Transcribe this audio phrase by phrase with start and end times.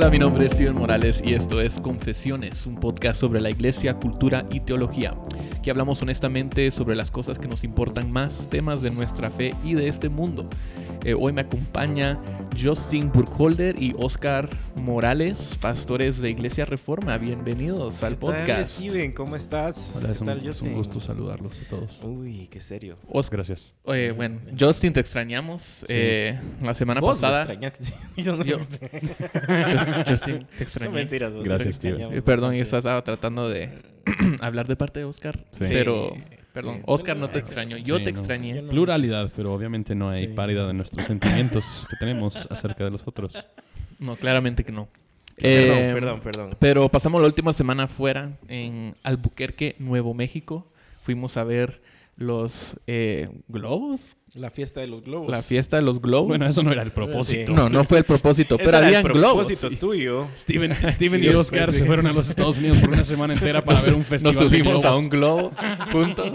[0.00, 3.92] Hola, mi nombre es Steven Morales y esto es Confesiones, un podcast sobre la iglesia,
[3.92, 5.14] cultura y teología,
[5.62, 9.74] que hablamos honestamente sobre las cosas que nos importan más, temas de nuestra fe y
[9.74, 10.48] de este mundo.
[11.04, 12.18] Eh, hoy me acompaña
[12.58, 14.48] Justin Burkholder y Oscar
[14.82, 17.16] Morales, pastores de Iglesia Reforma.
[17.16, 18.78] Bienvenidos al ¿Qué tal, podcast.
[18.78, 19.12] Steven?
[19.12, 19.96] ¿Cómo estás?
[19.96, 22.02] Hola, es ¿Qué un, tal, es un gusto saludarlos a todos.
[22.04, 22.98] Uy, qué serio.
[23.08, 23.74] Oscar, Gracias.
[23.84, 25.84] oye, bueno, Justin, te extrañamos.
[25.88, 27.44] Eh, la semana Vos pasada.
[27.46, 27.94] lo extrañaste.
[28.22, 30.92] Yo no Yo- Justin, te extrañé.
[30.92, 32.12] mentiras, vos, Gracias, te Steven.
[32.12, 33.70] Eh, Perdón, yo estaba tratando de
[34.40, 35.64] hablar de parte de Oscar, Sí.
[35.68, 36.22] pero Sí,
[36.62, 36.82] perdón, sí.
[36.86, 38.18] Oscar no te extrañó, yo Sí, te no.
[38.18, 38.54] extrañé.
[38.56, 40.32] Yo no- Pluralidad, pero obviamente no hay Sí.
[40.32, 43.48] paridad en nuestros sentimientos que tenemos acerca de los otros.
[43.98, 44.88] No, claramente que no.
[45.36, 46.56] Perdón, Eh, perdón, perdón.
[46.58, 50.70] Pero pasamos la última semana fuera en Albuquerque, Nuevo México.
[51.02, 51.80] Fuimos a ver
[52.16, 54.00] los eh, globos,
[54.34, 55.28] La fiesta de los globos.
[55.28, 56.28] la fiesta de los globos.
[56.28, 57.48] Bueno, eso no era el propósito.
[57.48, 57.52] Sí.
[57.52, 59.46] no, no fue el propósito, pero era habían el globos.
[59.46, 60.28] propósito tuyo.
[60.36, 63.64] Steven, Steven y Oscar después, se fueron a los Estados Unidos por una semana entera
[63.64, 65.02] para ver un festival Nos de subimos a globos.
[65.02, 65.52] un globo
[65.92, 66.32] juntos.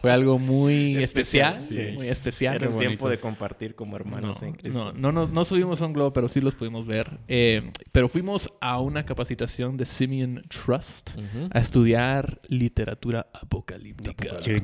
[0.00, 1.96] Fue algo muy especial, Especial, sí.
[1.96, 2.54] muy especial.
[2.56, 4.92] Era un tiempo de compartir como hermanos no, en Cristo.
[4.96, 7.18] no, no, no, no subimos a un globo, pero sí los pudimos ver.
[7.28, 11.10] Eh, pero fuimos a una capacitación de Simeon Trust
[11.50, 14.38] a estudiar literatura apocalíptica.
[14.38, 14.62] Chin.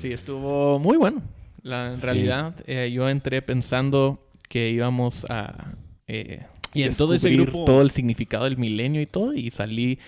[0.00, 1.22] Sí, estuvo muy bueno.
[1.62, 2.06] La, en Sí.
[2.06, 5.74] realidad, eh, yo entré pensando que íbamos a...
[6.06, 9.50] eh, Y en todo ese descubrir grupo- todo el significado del milenio y todo, y
[9.50, 9.98] salí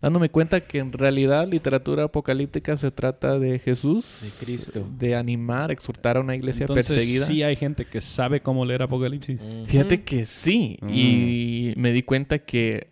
[0.00, 4.84] dándome cuenta que en realidad literatura apocalíptica se trata de Jesús, De Cristo.
[4.98, 7.26] de animar, exhortar a una iglesia Entonces, perseguida.
[7.26, 9.40] sí hay gente que sabe cómo leer Apocalipsis.
[9.40, 9.66] Ujú.
[9.66, 10.76] Fíjate que sí.
[10.80, 10.88] Mm.
[10.92, 12.88] Y me di cuenta que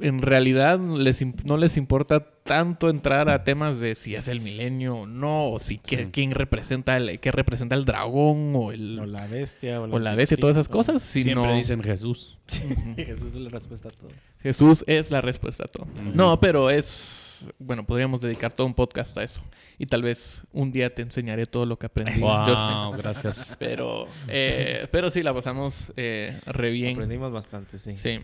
[0.00, 4.40] en realidad les imp- no les importa tanto entrar a temas de si es el
[4.40, 6.08] milenio o no, o si qué- Sí.
[6.12, 9.80] quién representa el, qué representa el dragón o el O la bestia.
[9.80, 12.38] O, o la bestia, todas esas cosas, Siempre sino dicen Jesús.
[12.96, 14.10] Jesús es la respuesta a todo.
[14.42, 15.86] Jesús es la respuesta a todo.
[16.14, 19.40] No, pero es bueno, podríamos dedicar todo un podcast a eso.
[19.78, 22.20] Y tal vez un día te enseñaré todo lo que aprendí.
[22.20, 23.02] Wow, Justin.
[23.02, 23.56] gracias.
[23.58, 26.92] Pero, eh, pero sí, la pasamos eh, re bien.
[26.92, 27.96] Aprendimos bastante, sí.
[27.96, 28.20] Sí.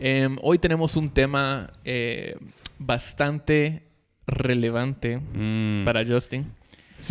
[0.00, 2.36] Em, hoy tenemos un tema eh,
[2.78, 3.82] bastante
[4.26, 5.84] relevante Mm.
[5.84, 6.46] para Justin.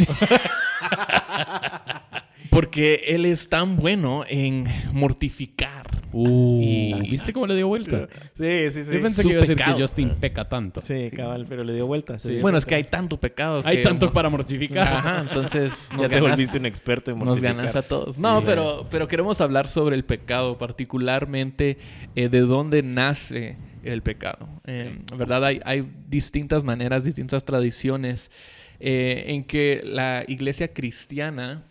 [2.50, 5.86] Porque él es tan bueno en mortificar.
[6.14, 8.08] Uh, Y- ¿Viste cómo le dio vuelta?
[8.34, 8.94] Sí, sí, sí.
[8.94, 9.76] Yo pensé Su que iba a decir pecado.
[9.76, 10.82] que Justin peca tanto.
[10.82, 12.16] Sí, cabal, pero le dio vuelta.
[12.42, 13.62] Bueno, es que hay tanto pecado.
[13.66, 14.88] Hay que- tanto para mortificar.
[14.88, 17.56] Ajá, entonces nos Ya te ganas- volviste un experto en Nos mortificar.
[17.58, 18.18] ganas a todos.
[18.18, 18.44] No, Sí.
[18.46, 21.78] pero, pero queremos hablar sobre el pecado, particularmente
[22.16, 24.48] eh, de dónde nace el pecado.
[24.66, 25.44] Eh, ¿Verdad?
[25.46, 28.32] Hay, hay distintas maneras, distintas tradiciones
[28.80, 31.64] eh, en que la iglesia cristiana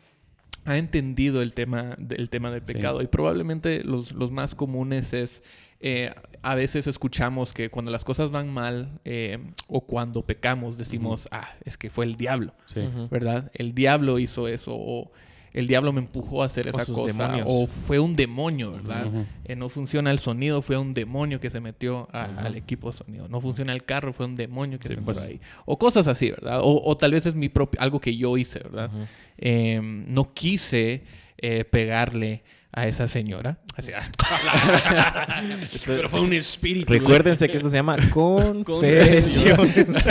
[0.65, 2.73] ha entendido el tema, del tema del Sí.
[2.75, 3.01] pecado.
[3.03, 5.43] Y probablemente los, los más comunes es,
[5.79, 6.13] eh,
[6.43, 9.39] a veces escuchamos que cuando las cosas van mal eh,
[9.69, 12.55] o cuando pecamos decimos, ah, es que fue el diablo.
[12.67, 12.81] Sí.
[13.11, 13.51] ¿verdad?
[13.55, 15.13] El diablo hizo eso, o
[15.57, 17.47] el diablo me empujó a hacer O esa cosa, demonios.
[17.51, 19.11] o fue un demonio, ¿verdad?
[19.45, 22.97] Eh, no funciona el sonido, fue un demonio que se metió a- al equipo de
[22.99, 23.29] sonido.
[23.29, 25.19] No funciona el carro, fue un demonio que Sí, se pues.
[25.19, 25.41] metió ahí.
[25.65, 26.61] O cosas así, ¿verdad?
[26.63, 28.91] O, o tal vez es mi propio, algo que yo hice, ¿verdad?
[29.39, 31.03] Eh, no quise
[31.39, 32.43] eh, pegarle
[32.77, 33.59] a esa señora.
[33.75, 35.43] Así, ah.
[35.87, 36.93] Pero fue un espíritu.
[36.93, 40.05] Recuérdense que esto se llama confesiones.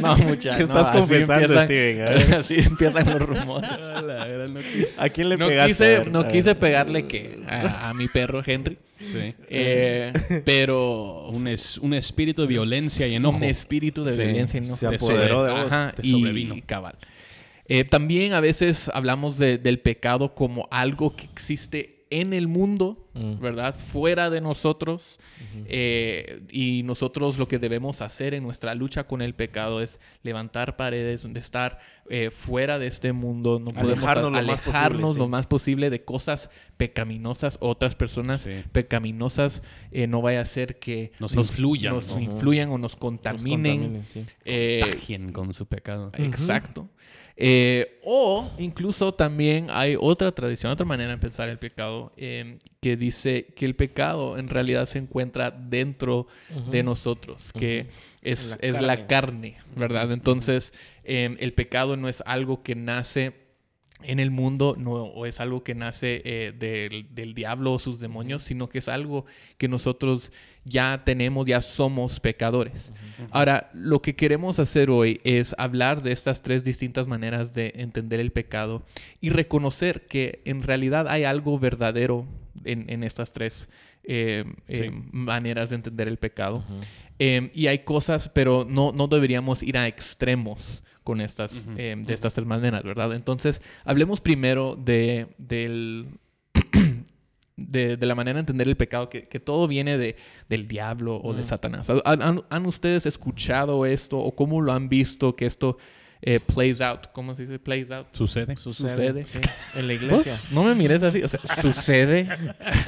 [0.00, 0.56] no, mucha.
[0.56, 2.34] ¿Qué estás confesando, empiezan- Steven?
[2.38, 3.70] Así empiezan los rumores.
[4.98, 5.72] ¿A quién le No pegaste?
[5.72, 8.78] quise, no quise pegarle que a, a mi perro Henry.
[9.00, 9.34] Sí.
[9.48, 10.12] Eh,
[10.44, 13.38] pero Un, es, un espíritu de violencia y enojo.
[13.38, 14.76] un espíritu de Sí, violencia y enojo.
[14.78, 16.54] se apoderó de vos, Ajá, te y sobrevino.
[16.66, 16.94] cabal.
[17.66, 23.08] Eh, también a veces hablamos de- del pecado como algo que existe en el mundo,
[23.14, 23.40] Mm.
[23.40, 23.74] ¿verdad?
[23.74, 25.18] Fuera de nosotros.
[25.66, 30.76] Eh, y nosotros lo que debemos hacer en nuestra lucha con el pecado es levantar
[30.76, 31.78] paredes, de estar
[32.10, 33.58] eh, fuera de este mundo.
[33.58, 35.18] No podemos Alejarnos lo más alejarnos posible, sí.
[35.18, 38.50] lo más posible de cosas pecaminosas, otras personas Sí.
[38.72, 39.62] pecaminosas.
[39.90, 41.94] eh, no vaya a ser que Nos influyan.
[41.94, 44.02] nos influyan o nos Nos contaminen.
[44.02, 44.02] contaminen,
[45.08, 45.32] sí.
[45.32, 46.12] Con su pecado.
[46.18, 46.88] Exacto.
[47.36, 52.96] Eh, o incluso también hay otra tradición, otra manera de pensar el pecado, eh, que
[52.96, 56.28] dice que el pecado en realidad se encuentra dentro
[56.70, 57.88] de nosotros, que
[58.22, 59.54] es, La es la carne.
[59.54, 60.12] carne, ¿verdad?
[60.12, 60.72] Entonces,
[61.02, 63.44] eh, el pecado no es algo que nace
[64.02, 68.00] en el mundo no o es algo que nace eh, del, del diablo o sus
[68.00, 69.24] demonios, sino que es algo
[69.56, 70.30] que nosotros
[70.64, 72.92] ya tenemos, ya somos pecadores.
[73.30, 78.18] Ahora, lo que queremos hacer hoy es hablar de estas tres distintas maneras de entender
[78.20, 78.82] el pecado
[79.20, 82.26] y reconocer que en realidad hay algo verdadero
[82.64, 83.68] en, en estas tres
[84.06, 84.82] eh, Sí.
[84.82, 86.62] eh, maneras de entender el pecado.
[87.18, 91.74] Eh, y hay cosas, pero no, no deberíamos ir a extremos con estas, Ujú.
[91.76, 93.14] eh, de estas tres maneras, ¿verdad?
[93.14, 96.06] Entonces, hablemos primero de, del,
[97.56, 100.16] de, de la manera de entender el pecado, que, que todo viene de,
[100.48, 101.44] del diablo o de Mm.
[101.44, 101.88] Satanás.
[102.04, 105.76] ¿Han, han- han ustedes escuchado esto o cómo lo han visto que esto
[106.26, 107.08] eh, plays out?
[107.12, 108.06] ¿Cómo se dice plays out?
[108.12, 108.56] Sucede.
[108.56, 109.22] Sucede.
[109.24, 109.38] sí.
[109.74, 110.02] En la ¿Vos?
[110.02, 110.38] iglesia.
[110.50, 112.28] No me mires así, o sea, sucede.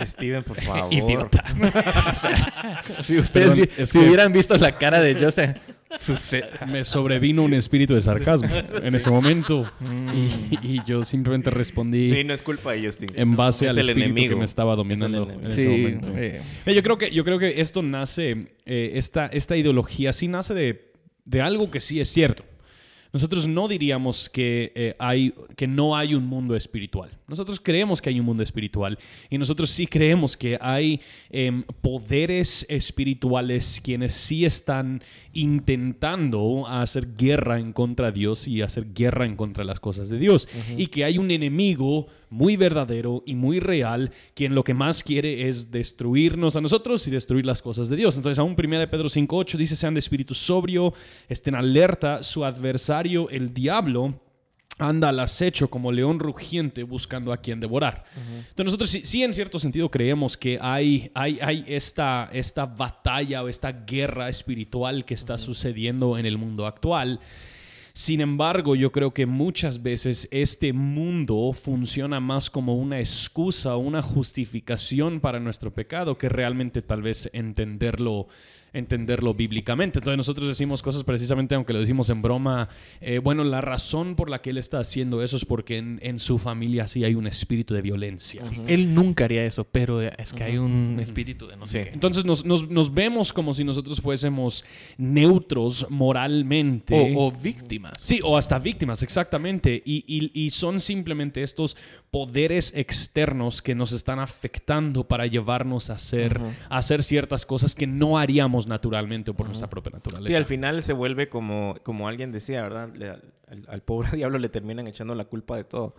[0.04, 0.92] Steven, por favor.
[0.92, 1.44] Idiota.
[3.02, 5.75] si ustedes Perdón, vi- es si que- hubieran visto la cara de Joseph, sucede.
[6.68, 8.48] Me sobrevino un espíritu de sarcasmo
[8.82, 9.70] en ese momento.
[9.80, 10.08] Mm.
[10.14, 13.08] Y, y yo simplemente respondí Sí, no es culpa de Justin.
[13.14, 14.30] en base Es al el espíritu enemigo.
[14.34, 15.40] que me estaba Es dominando enemigo.
[15.40, 16.08] en ese Sí, momento.
[16.16, 20.28] eh, Eh, Yo creo que, yo creo que esto nace, eh, esta, esta ideología sí
[20.28, 20.92] nace de,
[21.24, 22.44] de algo que sí es cierto.
[23.12, 27.08] Nosotros no diríamos que, eh, hay, que no hay un mundo espiritual.
[27.28, 28.98] Nosotros creemos que hay un mundo espiritual
[29.30, 31.00] y nosotros sí creemos que hay
[31.30, 35.02] em, poderes espirituales quienes sí están
[35.36, 40.08] intentando hacer guerra en contra de Dios y hacer guerra en contra de las cosas
[40.08, 40.48] de Dios.
[40.76, 45.48] Y que hay un enemigo muy verdadero y muy real quien lo que más quiere
[45.48, 48.16] es destruirnos a nosotros y destruir las cosas de Dios.
[48.16, 50.94] Entonces, aún 1 Pedro 5.8 dice, sean de espíritu sobrio,
[51.28, 54.20] estén alerta, su adversario, el diablo,
[54.78, 58.04] anda al acecho como león rugiente buscando a quien devorar.
[58.16, 63.42] Entonces nosotros sí, sí en cierto sentido creemos que hay, hay, hay esta, esta batalla
[63.42, 67.20] o esta guerra espiritual que está sucediendo en el mundo actual.
[67.96, 73.78] Sin embargo, yo creo que muchas veces este mundo funciona más como una excusa o
[73.78, 78.28] una justificación para nuestro pecado que realmente tal vez entenderlo
[78.78, 79.98] entenderlo bíblicamente.
[79.98, 82.68] Entonces nosotros decimos cosas precisamente, aunque lo decimos en broma,
[83.00, 86.18] eh, bueno, la razón por la que él está haciendo eso es porque en, en
[86.18, 88.42] su familia sí hay un espíritu de violencia.
[88.66, 91.84] Él nunca haría eso, pero es que hay un espíritu de no sé Sí.
[91.84, 91.90] qué.
[91.94, 94.64] Entonces nos, nos- nos vemos como si nosotros fuésemos
[94.98, 97.14] neutros moralmente.
[97.16, 97.94] O, o víctimas.
[98.00, 99.82] Sí, o hasta víctimas, exactamente.
[99.84, 101.76] Y, y- y son simplemente estos
[102.10, 106.40] poderes externos que nos están afectando para llevarnos a hacer,
[106.70, 110.30] a hacer ciertas cosas que no haríamos naturalmente o por nuestra propia naturaleza.
[110.30, 112.94] Sí, al final se vuelve como, como alguien decía, ¿verdad?
[112.94, 115.94] Le- al, al pobre diablo le terminan echando la culpa de todo.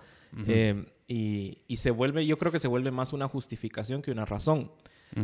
[0.45, 4.25] Eh, y, y se vuelve, yo creo que se vuelve más una justificación que una
[4.25, 4.71] razón.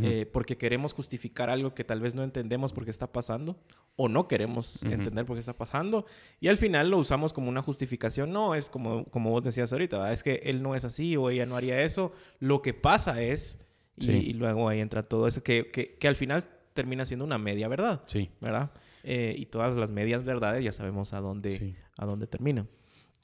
[0.01, 3.57] Eh, porque queremos justificar algo que tal vez no entendemos por qué está pasando
[3.97, 6.05] o no queremos entender por qué está pasando
[6.39, 8.31] y al final lo usamos como una justificación.
[8.31, 10.13] No, es como, como vos decías ahorita, ¿verdad?
[10.13, 12.13] es que él no es así o ella no haría eso.
[12.39, 13.59] Lo que pasa es,
[13.97, 14.11] y, Sí.
[14.13, 16.43] y luego ahí entra todo eso, que, que, que al final
[16.73, 18.01] termina siendo una media verdad.
[18.05, 18.29] Sí.
[18.41, 18.71] ¿verdad?
[19.03, 21.75] Eh, y todas las medias verdades ya sabemos a dónde, Sí.
[21.97, 22.67] a dónde terminan.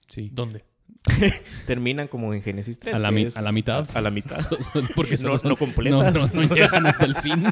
[0.07, 0.29] Sí.
[0.33, 0.63] ¿Dónde?
[1.67, 2.95] Terminan como en Génesis 3.
[2.95, 3.87] A la que mi- es- a la mitad.
[3.93, 4.37] A, a la mitad.
[4.95, 6.15] Porque No- son- no completas.
[6.15, 7.43] No, no- no llegan hasta el fin.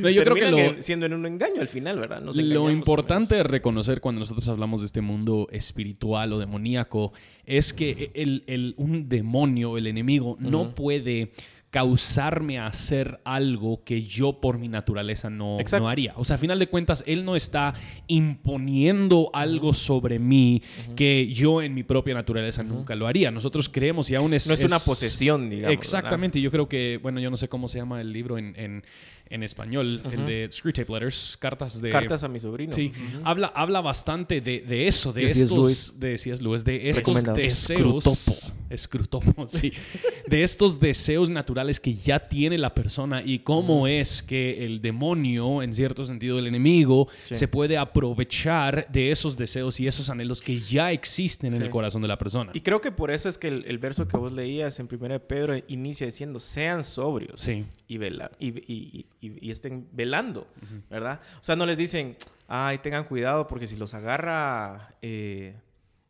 [0.00, 2.20] No, yo creo que lo, siendo en un engaño al final, ¿verdad?
[2.20, 7.12] Nos Lo importante de reconocer cuando nosotros hablamos de este mundo espiritual o demoníaco
[7.44, 11.30] es que el, el- un demonio, el enemigo, no puede
[11.70, 16.14] causarme a hacer algo que yo por mi naturaleza no, no haría.
[16.16, 17.74] O sea, a final de cuentas, él no está
[18.06, 20.62] imponiendo algo sobre mí
[20.96, 23.30] que yo en mi propia naturaleza nunca lo haría.
[23.30, 24.46] Nosotros creemos y aún es...
[24.46, 26.40] No es una posesión, digamos, Exactamente.
[26.40, 28.84] Yo creo que, bueno, yo no sé cómo se llama el libro en, en-
[29.30, 31.90] en español, el de Screwtape Letters, cartas de...
[31.90, 32.72] Cartas a mi sobrino.
[32.72, 32.92] Sí,
[33.24, 35.94] habla, habla bastante de, de eso, de, estos, Lewis.
[36.00, 36.42] de C.S.
[36.42, 39.72] Lewis, de estos deseos, escrutopo, sí,
[40.26, 45.62] de estos deseos naturales que ya tiene la persona y cómo es que el demonio,
[45.62, 47.34] en cierto sentido el enemigo, Sí.
[47.34, 52.02] se puede aprovechar de esos deseos y esos anhelos que ya existen en el corazón
[52.02, 52.50] de la persona.
[52.54, 55.18] Y creo que por eso es que el, el verso que vos leías en 1
[55.20, 57.64] Pedro inicia diciendo, sean sobrios Sí.
[57.88, 60.46] Y, vela- y, y- y- y estén velando,
[60.90, 61.20] ¿verdad?
[61.40, 62.16] O sea, no les dicen,
[62.46, 65.56] ay, tengan cuidado porque si los agarra eh,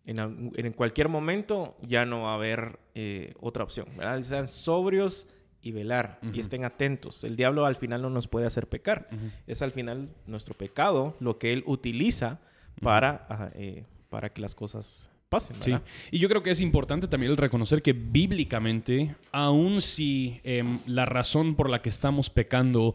[0.04, 4.20] en, en cualquier momento ya no va a haber eh, otra opción, ¿verdad?
[4.22, 5.26] Sean sobrios
[5.62, 7.24] y velar y estén atentos.
[7.24, 9.08] El diablo al final no nos puede hacer pecar.
[9.46, 12.40] Es al final nuestro pecado lo que él utiliza
[12.80, 15.74] para, eh, para que las cosas pasen, Sí,
[16.10, 21.04] y yo creo que es importante también el reconocer que bíblicamente, aun si em, la
[21.04, 22.94] razón por la que estamos pecando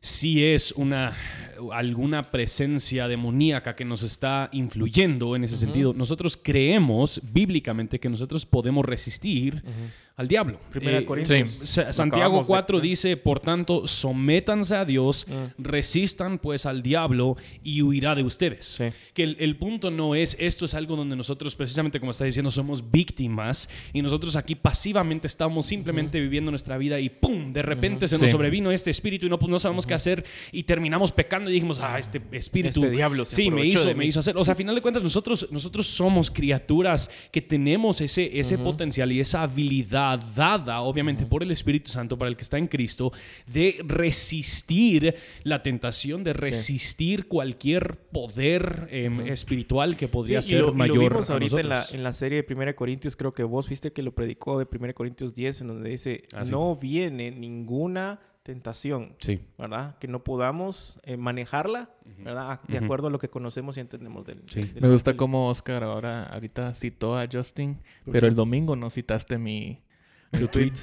[0.00, 1.16] sí es una
[1.72, 8.44] alguna presencia demoníaca que nos está influyendo en ese sentido, nosotros creemos bíblicamente que nosotros
[8.44, 9.62] podemos resistir
[10.22, 10.58] al diablo.
[10.70, 11.50] Primera Eh, Corintios.
[11.64, 11.80] sí.
[11.90, 15.26] Santiago acabamos de- 4 dice, por tanto, sométanse a Dios,
[15.58, 18.64] resistan pues al diablo y huirá de ustedes.
[18.78, 18.84] Sí.
[19.14, 22.50] Que el, el punto no es, esto es algo donde nosotros, precisamente como está diciendo,
[22.50, 27.52] somos víctimas y nosotros aquí pasivamente estamos simplemente viviendo nuestra vida y ¡pum!
[27.52, 28.30] De repente se nos Sí.
[28.32, 31.80] sobrevino este espíritu y no, pues, no sabemos qué hacer y terminamos pecando y dijimos,
[31.80, 32.80] ah, este espíritu.
[32.80, 34.06] Este diablo se sí, me hizo, de me mí.
[34.06, 34.36] hizo hacer.
[34.36, 39.10] O sea, a final de cuentas, nosotros, nosotros somos criaturas que tenemos ese, ese potencial
[39.12, 43.12] y esa habilidad dada, obviamente, por el Espíritu Santo para el que está en Cristo,
[43.46, 45.14] de resistir
[45.44, 50.70] la tentación, de resistir cualquier poder em, espiritual que podría Sí, y ser lo, y
[50.70, 50.98] lo mayor.
[51.10, 51.94] vimos a ahorita en la, nosotros.
[51.94, 54.94] en la serie de 1 Corintios, creo que vos fuiste que lo predicó de 1
[54.94, 56.50] Corintios 10, en donde dice, Ah, sí.
[56.52, 59.38] no viene ninguna tentación, Sí.
[59.56, 59.96] ¿verdad?
[60.00, 62.60] Que no podamos eh, manejarla, ¿verdad?
[62.66, 64.62] De acuerdo a lo que conocemos y entendemos del, Sí.
[64.62, 65.16] del Me gusta Evangelio.
[65.16, 67.78] cómo Oscar ahora ahorita citó a Justin,
[68.10, 69.78] pero el domingo no citaste mi
[70.38, 70.72] tu tweet.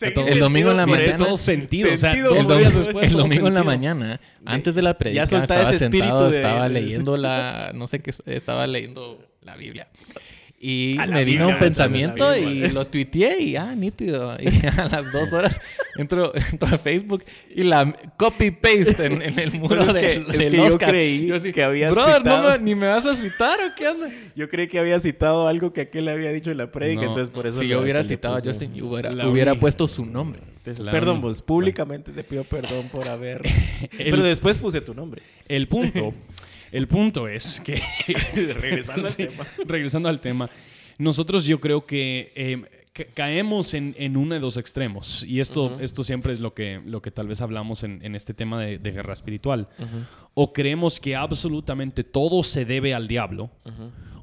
[0.00, 1.92] El domingo en la mañana- todo sentido.
[1.92, 5.54] O sea, Sentido, El, domingo, después, el en la mañana, antes de la predica, soltá
[5.54, 9.88] estaba ese sentado, de- estaba leyendo la, no sé qué, estaba leyendo la Biblia.
[10.66, 14.34] Y A me vino un pensamiento y lo tuiteé y ah, nítido.
[14.40, 15.60] Y a las dos horas
[15.96, 17.22] entro, entro a Facebook
[17.54, 21.30] y la copy-paste en, en el muro Pero es que- del, es que yo creí
[21.32, 22.50] así, que habías Brother, no citado".
[22.52, 24.08] me- ni me vas a citar o qué onda.
[24.34, 27.28] Yo creí que había citado algo que aquel había dicho en la predica, No, entonces
[27.28, 27.60] por eso...
[27.60, 30.40] si yo hubiera citado a Justin, yo hubiera, hubiera puesto su nombre.
[30.64, 33.42] Entonces, perdón, uni- pues públicamente te pido perdón por haber...
[33.98, 35.20] El- Pero después puse tu nombre.
[35.46, 36.14] El punto,
[36.76, 37.80] el punto es que
[38.60, 39.46] Regresando al tema.
[39.66, 40.50] regresando al tema,
[40.98, 42.62] nosotros yo creo que eh,
[42.92, 46.80] ca- caemos en, en uno de dos extremos y esto, esto siempre es lo que,
[46.84, 49.68] lo que tal vez hablamos en, en este tema de, de guerra espiritual.
[50.34, 53.50] O creemos que absolutamente todo se debe al diablo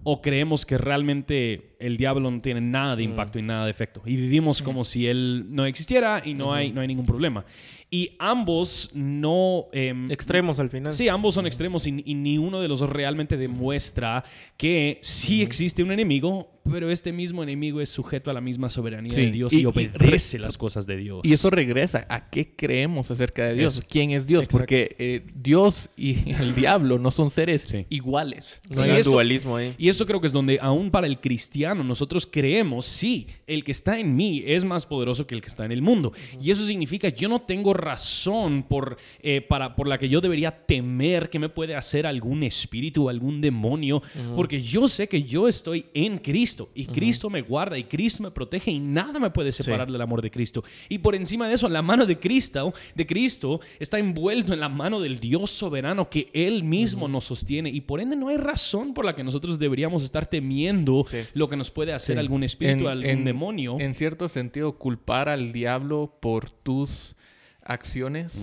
[0.03, 4.01] o creemos que realmente el diablo no tiene nada de impacto y nada de efecto
[4.05, 7.45] y vivimos como si él no existiera y no, hay, no hay ningún problema.
[7.93, 9.65] Y ambos no...
[9.73, 10.93] em, Extremos al final.
[10.93, 14.23] Sí, ambos son extremos y, y ni uno de los dos realmente demuestra
[14.55, 19.11] que sí existe un enemigo, pero este mismo enemigo es sujeto a la misma soberanía
[19.13, 21.19] Sí, de Dios y- y, y obedece las cosas de Dios.
[21.25, 23.73] Y eso regresa a qué creemos acerca de Dios.
[23.77, 23.85] Eso.
[23.89, 24.43] ¿Quién es Dios?
[24.43, 24.59] Exacto.
[24.59, 27.85] Porque eh, Dios y el diablo no son seres Sí.
[27.89, 28.61] iguales.
[28.69, 29.75] No Sí, hay esto- dualismo ahí.
[29.77, 33.71] Y eso creo que es donde aún para el cristiano nosotros creemos, sí, el que
[33.73, 36.13] está en mí es más poderoso que el que está en el mundo.
[36.39, 40.65] Y eso significa yo no tengo razón por, eh, para, por la que yo debería
[40.65, 44.01] temer que me puede hacer algún espíritu, algún demonio,
[44.35, 48.31] porque yo sé que yo estoy en Cristo y Cristo me guarda y Cristo me
[48.31, 50.63] protege y nada me puede separar del amor de Cristo.
[50.89, 54.69] Y por encima de eso, la mano de Cristo, de Cristo está envuelto en la
[54.69, 58.93] mano del Dios soberano que Él mismo nos sostiene y por ende no hay razón
[58.93, 61.17] por la que nosotros deberíamos estar temiendo Sí.
[61.33, 63.77] lo que nos puede hacer algún espíritu, algún demonio.
[63.79, 67.15] En cierto sentido, culpar al diablo por tus
[67.63, 68.33] acciones.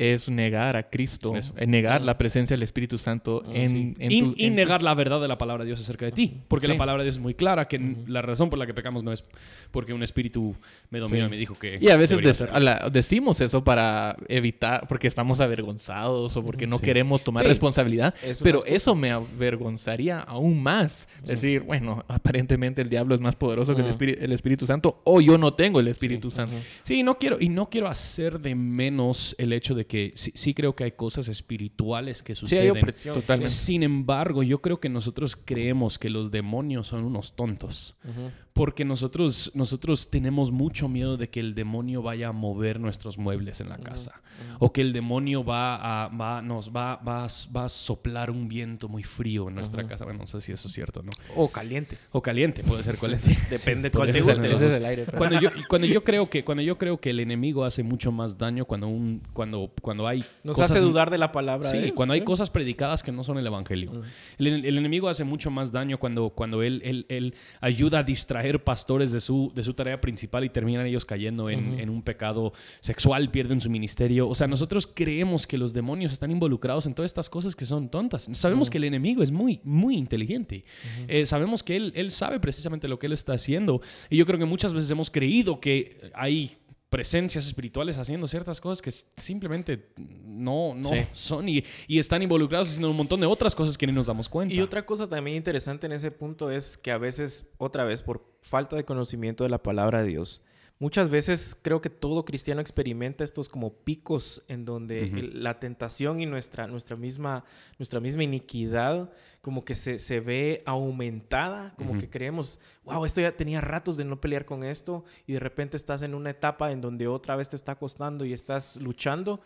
[0.00, 1.52] Es negar a Cristo, Eso.
[1.58, 4.82] eh, negar la presencia del Espíritu Santo en, en y, tu- y en tu- negar
[4.82, 6.40] la verdad de la palabra de Dios acerca de ti.
[6.46, 6.72] Porque Sí.
[6.72, 9.12] la palabra de Dios es muy clara que la razón por la que pecamos no
[9.12, 9.24] es
[9.72, 10.54] porque un espíritu
[10.90, 11.26] me dominó Sí.
[11.26, 11.78] y me dijo que.
[11.80, 16.78] Y a veces a la- decimos eso para evitar, porque estamos avergonzados o porque no
[16.78, 18.14] queremos tomar responsabilidad.
[18.22, 21.08] Es Pero eso me avergonzaría aún más.
[21.24, 25.20] Decir, bueno, aparentemente el diablo es más poderoso que el, Espíritu, el Espíritu Santo o
[25.20, 26.54] yo no tengo el Espíritu Santo.
[26.84, 30.54] Sí, no quiero, y no quiero hacer de menos el hecho de que sí, sí
[30.54, 32.62] creo que hay cosas espirituales que Sí, suceden.
[32.76, 33.14] hay opresión.
[33.16, 33.50] Totalmente.
[33.52, 37.96] Sin embargo, yo creo que nosotros creemos que los demonios son unos tontos.
[38.04, 38.30] Ujú.
[38.58, 43.60] Porque nosotros, nosotros tenemos mucho miedo de que el demonio vaya a mover nuestros muebles
[43.60, 44.20] en la casa.
[44.58, 48.48] O que el demonio va a, va, nos va, va, a- va a soplar un
[48.48, 50.04] viento muy frío en nuestra casa.
[50.04, 51.10] Bueno, no sé si eso es cierto o no.
[51.36, 51.98] O caliente.
[52.12, 53.36] O caliente, puede ser caliente.
[53.50, 54.48] Depende Sí, cuál te guste.
[54.48, 54.76] los es dos.
[54.76, 55.04] el aire.
[55.06, 58.10] pero- Cuando yo, cuando yo creo que cuando yo creo que el enemigo hace mucho
[58.12, 61.68] más daño cuando un cuando cuando hay Nos cosas- hace dudar de la palabra.
[61.70, 64.02] Sí, de Dios, cuando hay cosas predicadas que no son el evangelio.
[64.38, 68.47] el, el enemigo hace mucho más daño cuando, cuando él, él, él ayuda a distraer
[68.64, 72.52] pastores de su, de su tarea principal y terminan ellos cayendo en, en un pecado
[72.80, 74.28] sexual, pierden su ministerio.
[74.28, 77.88] O sea, nosotros creemos que los demonios están involucrados en todas estas cosas que son
[77.88, 78.28] tontas.
[78.32, 80.64] Sabemos que el enemigo es muy, muy inteligente.
[81.06, 83.80] Eh, sabemos que él, él sabe precisamente lo que él está haciendo.
[84.08, 86.56] Y yo creo que muchas veces hemos creído que hay
[86.90, 88.90] presencias espirituales haciendo ciertas cosas que
[89.20, 91.06] simplemente no, no Sí.
[91.12, 94.28] son y, y están involucrados haciendo un montón de otras cosas que ni nos damos
[94.28, 94.54] cuenta.
[94.54, 98.24] Y otra cosa también interesante en ese punto es que a veces, otra vez, por
[98.42, 100.42] falta de conocimiento de la palabra de Dios,
[100.80, 106.20] muchas veces creo que todo cristiano experimenta estos como picos en donde el- la tentación
[106.20, 107.44] y nuestra, nuestra, misma,
[107.78, 113.36] nuestra misma iniquidad como que se, se ve aumentada, como que creemos, wow, esto ya
[113.36, 116.80] tenía ratos de no pelear con esto y de repente estás en una etapa en
[116.80, 119.40] donde otra vez te está costando y estás luchando.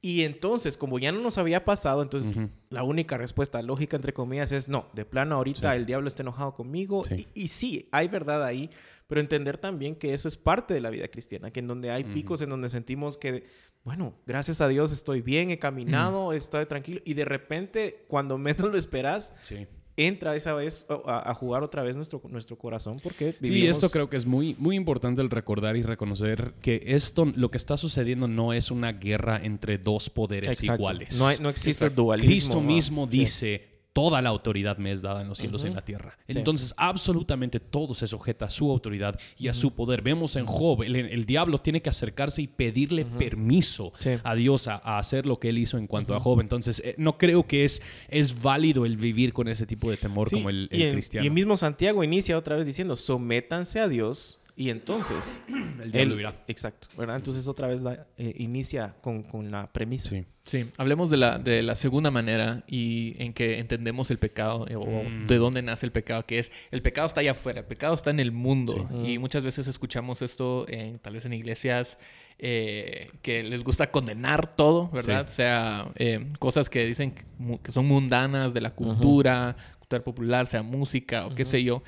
[0.00, 2.36] Y entonces, como ya no nos había pasado, entonces
[2.68, 5.76] la única respuesta lógica, entre comillas, es no, de plano ahorita Sí.
[5.78, 7.04] el diablo está enojado conmigo.
[7.04, 7.26] Sí.
[7.34, 8.68] Y, y sí, hay verdad ahí,
[9.06, 12.04] pero entender también que eso es parte de la vida cristiana, que en donde hay
[12.04, 13.44] picos en donde sentimos que,
[13.84, 18.70] bueno, gracias a Dios estoy bien, he caminado, estoy tranquilo, y de repente, cuando menos
[18.70, 19.66] lo esperas, Sí.
[19.96, 23.76] entra esa vez a, a jugar otra vez nuestro, nuestro corazón, porque Sí, vivimos...
[23.76, 27.58] esto creo que es muy, muy importante el recordar y reconocer que esto, lo que
[27.58, 30.80] está sucediendo no es una guerra entre dos poderes Exacto.
[30.80, 31.18] iguales.
[31.18, 32.28] No, hay- no existe el dualismo.
[32.30, 32.62] Cristo ¿no?
[32.62, 33.18] mismo Sí.
[33.18, 36.18] dice, toda la autoridad me es dada en los cielos y en la tierra.
[36.28, 36.36] Sí.
[36.36, 40.02] Entonces, absolutamente todo se sujeta a su autoridad y a su poder.
[40.02, 44.10] Vemos en Job, el, el diablo tiene que acercarse y pedirle permiso Sí.
[44.22, 46.40] a Dios a, a hacer lo que él hizo en cuanto a Job.
[46.40, 50.28] Entonces, eh, no creo que es, es válido el vivir con ese tipo de temor
[50.28, 51.24] Sí, como el, el y, en- cristiano.
[51.24, 55.40] y el mismo Santiago inicia otra vez diciendo, sométanse a Dios y entonces...
[55.82, 56.34] El diablo él- irá.
[56.46, 57.16] Exacto, ¿verdad?
[57.16, 60.08] Entonces otra vez da- eh, inicia con, con la premisa.
[60.10, 60.24] Sí.
[60.44, 64.76] Sí, hablemos de la, de la segunda manera y en que entendemos el pecado eh,
[64.76, 65.26] o Mm.
[65.26, 68.10] de dónde nace el pecado, que es el pecado está allá afuera, el pecado está
[68.10, 68.86] en el mundo.
[69.04, 69.12] Sí.
[69.12, 71.96] Y muchas veces escuchamos esto en, tal vez en iglesias
[72.38, 75.26] eh, que les gusta condenar todo, ¿verdad?
[75.28, 75.32] Sí.
[75.32, 77.14] O sea, eh, cosas que dicen
[77.62, 81.82] que son mundanas de la cultura, cultura popular, sea música o qué sé yo.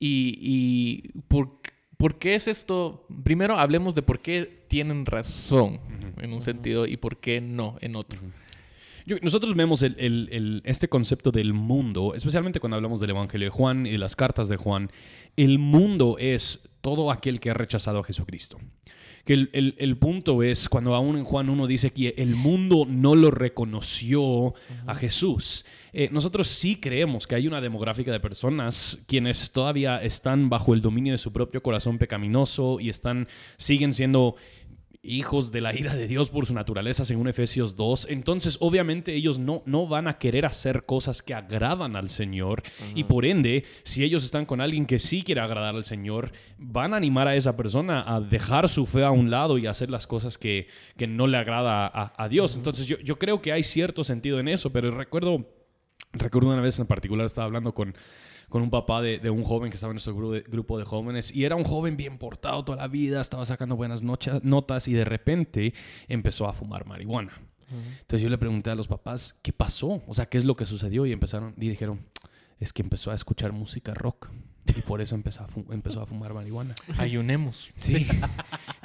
[0.00, 1.60] Y, y por,
[1.98, 3.04] ¿por qué es esto?
[3.22, 5.80] Primero hablemos de por qué tienen razón
[6.22, 8.18] en un sentido y por qué no en otro.
[9.04, 13.46] Yo- nosotros vemos el- el- el- este concepto del mundo, especialmente cuando hablamos del Evangelio
[13.46, 14.90] de Juan y de las cartas de Juan.
[15.36, 18.58] El mundo es todo aquel que ha rechazado a Jesucristo.
[19.28, 22.86] Que el, el- el punto es cuando aún en Juan 1 dice que el mundo
[22.88, 24.54] no lo reconoció
[24.86, 25.66] a Jesús.
[25.92, 30.80] Eh, nosotros sí creemos que hay una demográfica de personas quienes todavía están bajo el
[30.80, 34.34] dominio de su propio corazón pecaminoso y están, siguen siendo
[35.02, 38.08] hijos de la ira de Dios por su naturaleza, según Efesios 2.
[38.10, 42.62] Entonces, obviamente, ellos no, no van a querer hacer cosas que agradan al Señor.
[42.94, 46.94] Y por ende, si ellos están con alguien que sí quiere agradar al Señor, van
[46.94, 49.90] a animar a esa persona a dejar su fe a un lado y a hacer
[49.90, 52.56] las cosas que, que no le agrada a, a Dios.
[52.56, 55.46] Entonces, yo, yo creo que hay cierto sentido en eso, pero recuerdo,
[56.12, 57.94] recuerdo una vez en particular, estaba hablando con
[58.48, 60.84] con un papá de, de un joven que estaba en nuestro grupo de, grupo de
[60.84, 64.88] jóvenes y era un joven bien portado toda la vida, estaba sacando buenas nocha- notas
[64.88, 65.74] y de repente
[66.08, 67.32] empezó a fumar marihuana.
[68.00, 70.02] Entonces yo le pregunté a los papás, ¿qué pasó?
[70.06, 71.04] O sea, ¿qué es lo que sucedió?
[71.04, 72.00] Y empezaron y dijeron,
[72.58, 74.30] es que empezó a escuchar música rock
[74.76, 76.74] y por eso empezó a, empezó a fumar marihuana.
[76.98, 77.70] Ayunemos.
[77.76, 78.06] Sí.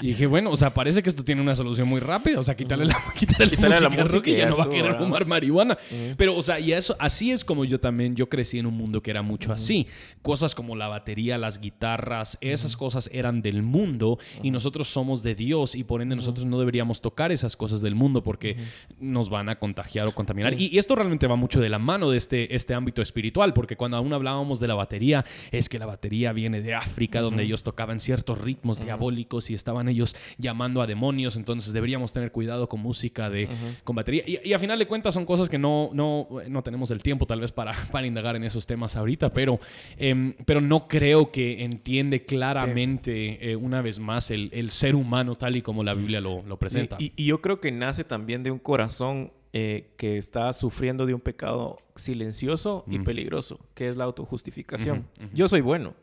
[0.02, 2.40] Y dije, bueno, o sea, parece que esto tiene una solución muy rápida.
[2.40, 4.70] O sea, quitarle la, quitarle Quitarle la la música, y ya ya no va a
[4.70, 5.78] querer fumar marihuana.
[6.18, 9.02] Pero, o sea, y eso, así es como yo también, yo crecí en un mundo
[9.02, 9.88] que era mucho así.
[10.22, 15.36] Cosas como la batería, las guitarras, esas cosas eran del mundo y nosotros somos de
[15.36, 18.58] Dios y por ende nosotros no deberíamos tocar esas cosas del mundo porque
[19.00, 20.54] nos van a contagiar o contaminar.
[20.54, 23.76] Y, y esto realmente va mucho de la mano de este, este ámbito espiritual porque
[23.76, 27.64] cuando aún hablábamos de la batería, es que la batería viene de África donde ellos
[27.64, 32.80] tocaban ciertos ritmos diabólicos y estaban ellos llamando a demonios, entonces deberíamos tener cuidado con
[32.80, 33.50] música de
[33.84, 34.24] con batería.
[34.28, 37.26] Y, y a final de cuentas son cosas que no, no, no tenemos el tiempo
[37.26, 39.60] tal vez para, para indagar en esos temas ahorita, pero,
[39.98, 45.36] em, pero no creo que entiende claramente eh, una vez más el, el ser humano
[45.36, 46.98] tal y como la Biblia lo, lo presenta.
[47.00, 51.14] Y, y yo creo que nace también de un corazón eh, que está sufriendo de
[51.14, 55.08] un pecado silencioso y peligroso, que es la autojustificación.
[55.34, 55.94] Yo soy bueno.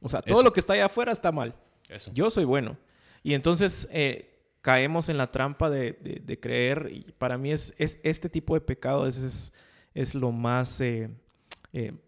[0.00, 0.44] O sea, todo Eso.
[0.44, 1.54] lo que está allá afuera está mal.
[1.88, 2.10] Eso.
[2.12, 2.76] Yo soy bueno.
[3.22, 6.90] Y entonces eh, caemos en la trampa de, de- de creer.
[6.92, 9.52] Y para mí es, es este tipo de pecado es, es,
[9.94, 11.08] es lo más, eh,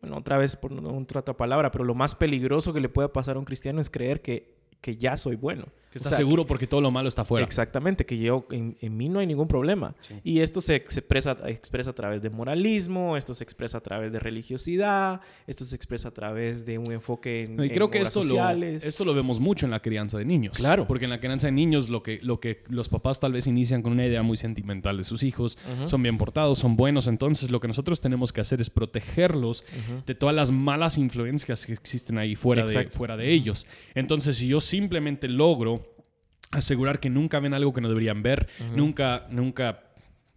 [0.01, 3.09] bueno, otra vez por no otra, otra palabra, pero lo más peligroso que le puede
[3.09, 5.67] pasar a un cristiano es creer que, que ya soy bueno.
[5.91, 7.47] Que O está sea, seguro porque todo lo malo está afuera.
[7.47, 9.95] Exactamente, que yo en, en mí no hay ningún problema.
[10.23, 14.21] Y esto se, expresa, expresa a través de moralismo, esto se expresa a través de
[14.21, 18.23] religiosidad, esto se expresa a través de un enfoque en, y en creo que esto
[18.23, 20.57] lo, esto lo vemos mucho en la crianza de niños.
[20.57, 20.87] Claro.
[20.87, 23.83] Porque en la crianza de niños lo que, lo que los papás tal vez inician
[23.83, 25.59] con una idea muy sentimental de sus hijos.
[25.87, 27.07] Son bien portados, son buenos.
[27.07, 29.65] Entonces lo que nosotros tenemos que hacer es protegerlos
[30.07, 33.67] de todas las malas influencias que existen ahí fuera, de, fuera de ellos.
[33.95, 35.88] Entonces si yo simplemente logro
[36.51, 39.89] asegurar que nunca ven algo que no deberían ver, nunca, nunca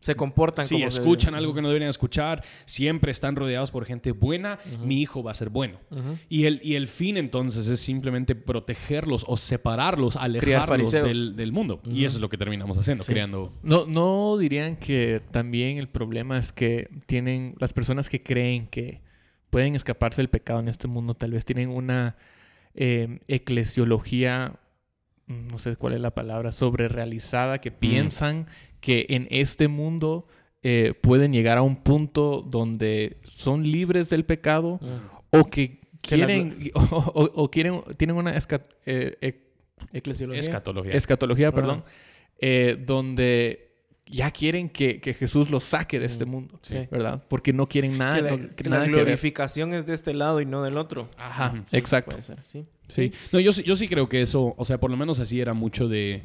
[0.02, 4.12] se comportan sí, como escuchan algo que no deberían escuchar, siempre están rodeados por gente
[4.12, 5.80] buena, mi hijo va a ser bueno.
[6.28, 11.82] y, el, y el fin entonces es simplemente protegerlos o separarlos, alejarlos del, del, mundo.
[11.86, 13.54] Y eso es lo que terminamos haciendo, creando...
[13.62, 19.02] No, ¿No dirían que también el problema es que tienen las personas que creen que
[19.52, 22.16] pueden escaparse del pecado en este mundo, tal vez tienen una
[22.74, 24.61] eh, eclesiología
[25.32, 28.48] no sé cuál es la palabra, sobre realizada, que piensan
[28.80, 30.28] que en este mundo
[30.64, 34.80] eh, pueden llegar a un punto donde son libres del pecado
[35.32, 38.34] o que quieren, o, quieren, tienen una
[38.86, 39.42] eh,
[39.92, 41.84] escatología, escatología perdón,
[42.40, 43.72] eh, donde
[44.06, 46.60] ya quieren que, Jesús los saque de este mundo,
[46.92, 47.24] ¿verdad?
[47.28, 48.38] Porque no quieren nada.
[48.56, 51.10] Que la, glorificación es de este lado y no del otro.
[51.18, 52.18] Ajá, exacto.
[52.48, 52.66] sí.
[52.92, 53.12] Sí.
[53.32, 55.88] No, yo, yo sí creo que eso, o sea, por lo menos así era mucho
[55.88, 56.22] de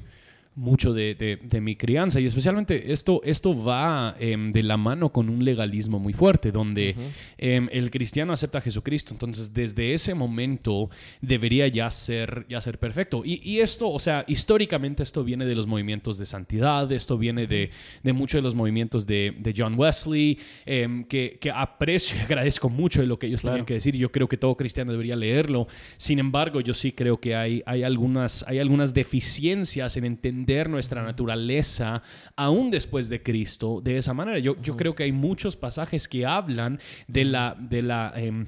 [0.56, 2.18] mucho de, mi crianza.
[2.18, 6.96] Y especialmente esto, esto va em, de la mano con un legalismo muy fuerte donde
[7.36, 9.12] em, el cristiano acepta a Jesucristo.
[9.12, 10.88] Entonces desde ese momento
[11.20, 13.22] debería ya ser, ya ser perfecto.
[13.24, 17.70] Y, esto, o sea, históricamente esto viene de los movimientos de santidad, esto viene de,
[18.02, 23.06] de muchos de los movimientos de, John Wesley em, que, aprecio y agradezco mucho de
[23.06, 23.94] lo que ellos tenían que decir.
[23.94, 25.68] Y yo creo que todo cristiano debería leerlo.
[25.98, 31.02] Sin embargo yo sí creo que hay, hay, algunas, hay algunas deficiencias en entender nuestra
[31.02, 32.02] naturaleza
[32.36, 34.38] aún después de Cristo de esa manera.
[34.38, 37.56] Yo, yo creo que hay muchos pasajes que hablan de la...
[37.58, 38.46] De la em,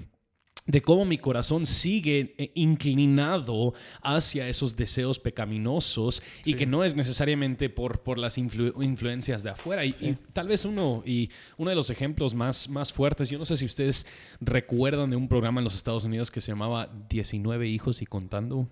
[0.68, 6.94] de cómo mi corazón sigue eh, inclinado hacia esos deseos pecaminosos y que no es
[6.94, 9.84] necesariamente por, por las influencias de afuera.
[9.84, 13.56] Y, tal vez uno, y uno de los ejemplos más, más fuertes, yo no sé
[13.56, 14.06] si ustedes
[14.40, 18.68] recuerdan de un programa en los Estados Unidos que se llamaba 19 hijos y contando.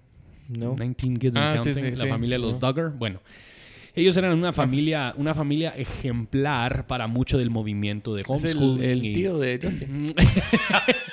[0.48, 0.76] No.
[0.76, 2.90] 19 Kids and ah, Counting, la familia de los Duggar.
[2.90, 3.20] Bueno,
[3.94, 8.82] ellos eran una familia, una familia ejemplar para mucho del movimiento de homeschooling.
[8.82, 10.14] el, el tío de Justin.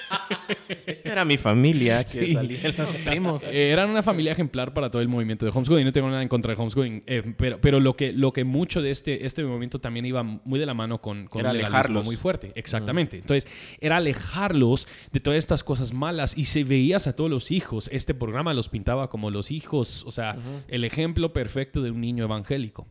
[0.85, 3.43] Esa era mi familia que salía los primos.
[3.43, 5.85] Eh, eran una familia ejemplar para todo el movimiento de homeschooling.
[5.85, 7.03] No tengo nada en contra de homeschooling.
[7.05, 10.59] Eh, pero pero lo, que, lo que mucho de este, este movimiento también iba muy
[10.59, 12.05] de la mano con, con era un alejarlos.
[12.05, 12.51] muy fuerte.
[12.55, 13.17] Exactamente.
[13.17, 16.37] Entonces, era alejarlos de todas estas cosas malas.
[16.37, 17.89] Y se veías a todos los hijos.
[17.91, 20.03] Este programa los pintaba como los hijos.
[20.05, 20.37] O sea,
[20.67, 22.87] el ejemplo perfecto de un niño evangélico.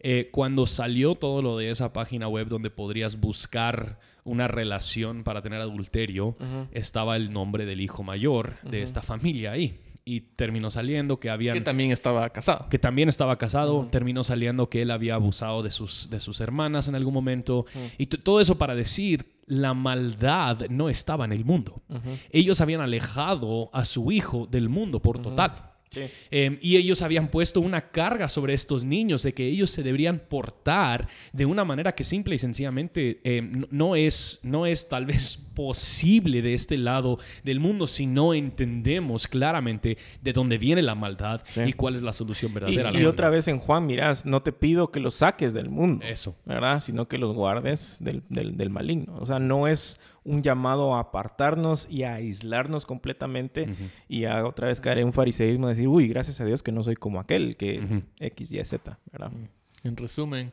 [0.00, 3.98] Eh, cuando salió todo lo de esa página web donde podrías buscar
[4.30, 6.36] una relación para tener adulterio,
[6.70, 9.80] estaba el nombre del hijo mayor de esta familia ahí.
[10.04, 11.52] Y terminó saliendo que había...
[11.52, 12.68] Que también estaba casado.
[12.70, 13.86] Que también estaba casado.
[13.90, 17.66] Terminó saliendo que él había abusado de sus, de sus hermanas en algún momento.
[17.98, 21.82] Y todo eso para decir, la maldad no estaba en el mundo.
[22.30, 25.69] Ellos habían alejado a su hijo del mundo por total.
[26.30, 30.20] Em, y ellos habían puesto una carga sobre estos niños de que ellos se deberían
[30.20, 35.40] portar de una manera que simple y sencillamente em, no, es, no es tal vez
[35.60, 41.42] posible de este lado del mundo si no entendemos claramente de dónde viene la maldad
[41.66, 42.98] y cuál es la solución verdadera.
[42.98, 46.06] Y, otra vez en Juan, mirás, no te pido que los saques del mundo.
[46.06, 46.34] Eso.
[46.46, 46.80] ¿Verdad?
[46.80, 49.16] Sino que los guardes del, del, del maligno.
[49.16, 53.68] O sea, no es un llamado a apartarnos y a aislarnos completamente
[54.08, 56.72] y a otra vez caer en un fariseísmo y decir, uy, gracias a Dios que
[56.72, 59.30] no soy como aquel, que X, Y, Z, ¿verdad?
[59.84, 60.52] En resumen,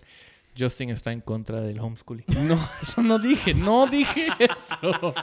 [0.58, 2.26] Justin está en contra del homeschooling.
[2.48, 5.14] No, eso no dije, no dije eso.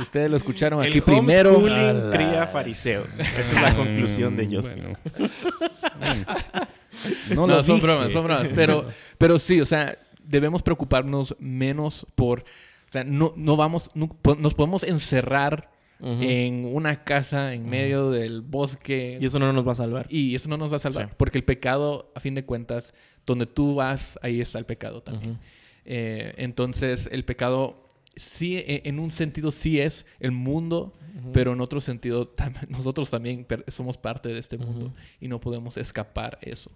[0.00, 1.56] Ustedes lo escucharon aquí el primero.
[1.56, 3.18] Homeschooling cría fariseos.
[3.18, 4.96] Esa es la conclusión de Justin.
[7.34, 8.48] no, son bromas, son bromas.
[8.54, 8.86] Pero,
[9.18, 14.82] pero sí, o sea, debemos preocuparnos menos por o sea, no, no vamos, nos podemos
[14.82, 15.70] encerrar
[16.02, 19.18] en una casa en medio del bosque.
[19.20, 20.06] Y eso no nos va a salvar.
[20.08, 21.16] Y eso no nos va a salvar.
[21.16, 22.92] Porque el pecado, a fin de cuentas,
[23.24, 25.38] donde tú vas, ahí está el pecado también.
[25.84, 27.81] Eh, entonces, el pecado
[28.16, 30.98] sí, e, en un sentido sí es el mundo,
[31.32, 32.34] pero en otro sentido
[32.68, 36.70] nosotros también somos parte de este mundo y no podemos escapar eso.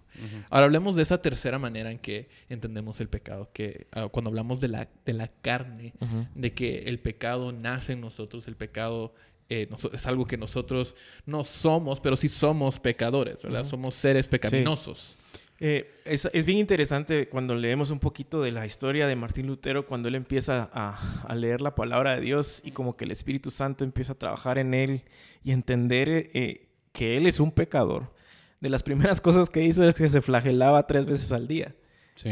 [0.49, 4.61] Ahora hablemos de esa tercera manera en que entendemos el pecado, que ah, cuando hablamos
[4.61, 5.93] de la, de la carne,
[6.35, 9.13] de que el pecado nace en nosotros, el pecado
[9.49, 10.95] eh, es algo que nosotros
[11.25, 13.63] no somos, pero sí somos pecadores, ¿verdad?
[13.63, 15.16] Somos seres pecaminosos.
[15.59, 20.07] Eh, es, bien interesante cuando leemos un poquito de la historia de Martín Lutero, cuando
[20.07, 24.13] él empieza a, leer la palabra de Dios y como que el Espíritu Santo empieza
[24.13, 25.03] a trabajar en él
[25.43, 28.13] y entender eh, que él es un pecador.
[28.59, 31.75] De las primeras cosas que hizo es que se flagelaba tres veces al día.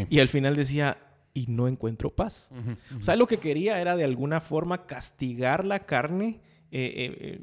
[0.10, 0.98] Y al final decía,
[1.36, 2.50] y no encuentro paz.
[3.00, 6.40] O sea, lo que quería era de alguna forma castigar la carne
[6.72, 7.40] eh,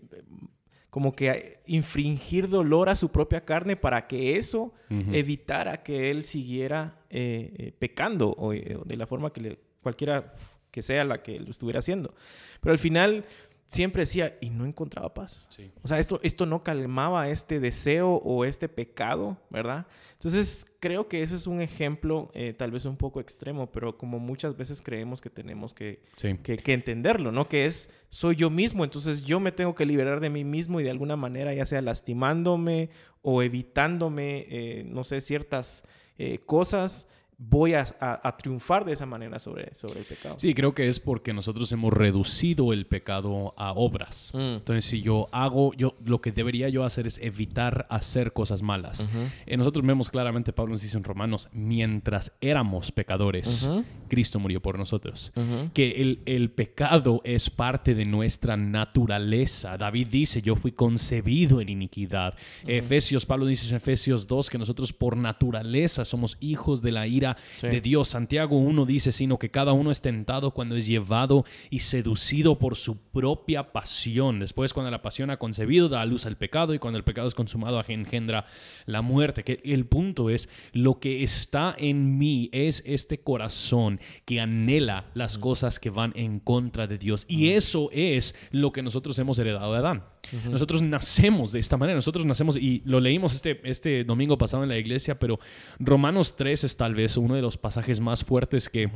[0.92, 6.98] como que infringir dolor a su propia carne para que eso evitara que él siguiera
[7.08, 10.34] eh, eh, pecando o de la forma que le, cualquiera
[10.70, 12.12] que sea la que lo estuviera haciendo.
[12.60, 13.24] Pero al final
[13.72, 15.48] siempre decía, y no encontraba paz.
[15.82, 19.86] O sea, esto, esto no calmaba este deseo o este pecado, ¿verdad?
[20.12, 24.18] Entonces, creo que ese es un ejemplo eh, tal vez un poco extremo, pero como
[24.18, 26.02] muchas veces creemos que tenemos que,
[26.42, 27.48] que, entenderlo, ¿no?
[27.48, 30.84] Que es, soy yo mismo, entonces yo me tengo que liberar de mí mismo y
[30.84, 32.90] de alguna manera, ya sea lastimándome
[33.22, 35.84] o evitándome, eh, no sé, ciertas
[36.18, 37.08] eh, cosas
[37.48, 40.36] voy a, triunfar de esa manera sobre, sobre el pecado.
[40.38, 44.30] Sí, creo que es porque nosotros hemos reducido el pecado a obras.
[44.32, 44.56] Mm.
[44.56, 49.08] Entonces, si yo hago, yo lo que debería yo hacer es evitar hacer cosas malas.
[49.46, 53.68] Eh, nosotros vemos claramente, Pablo nos dice en Romanos, mientras éramos pecadores,
[54.08, 55.32] Cristo murió por nosotros.
[55.74, 59.76] Que el, el pecado es parte de nuestra naturaleza.
[59.76, 62.34] David dice, yo fui concebido en iniquidad.
[62.66, 67.31] Efesios, Pablo dice en Efesios 2 que nosotros por naturaleza somos hijos de la ira
[67.60, 68.08] de Dios.
[68.08, 72.76] Santiago 1 dice, sino que cada uno es tentado cuando es llevado y seducido por
[72.76, 74.40] su propia pasión.
[74.40, 77.28] Después, cuando la pasión ha concebido, da a luz al pecado y cuando el pecado
[77.28, 78.44] es consumado, engendra
[78.86, 79.44] la muerte.
[79.44, 85.38] Que el punto es, lo que está en mí es este corazón que anhela las
[85.38, 87.24] cosas que van en contra de Dios.
[87.28, 90.04] Y eso es lo que nosotros hemos heredado de Adán.
[90.50, 94.68] Nosotros nacemos de esta manera, nosotros nacemos, y lo leímos este, este domingo pasado en
[94.68, 95.38] la iglesia, pero
[95.78, 98.90] Romanos 3 es tal vez uno de los pasajes más fuertes que...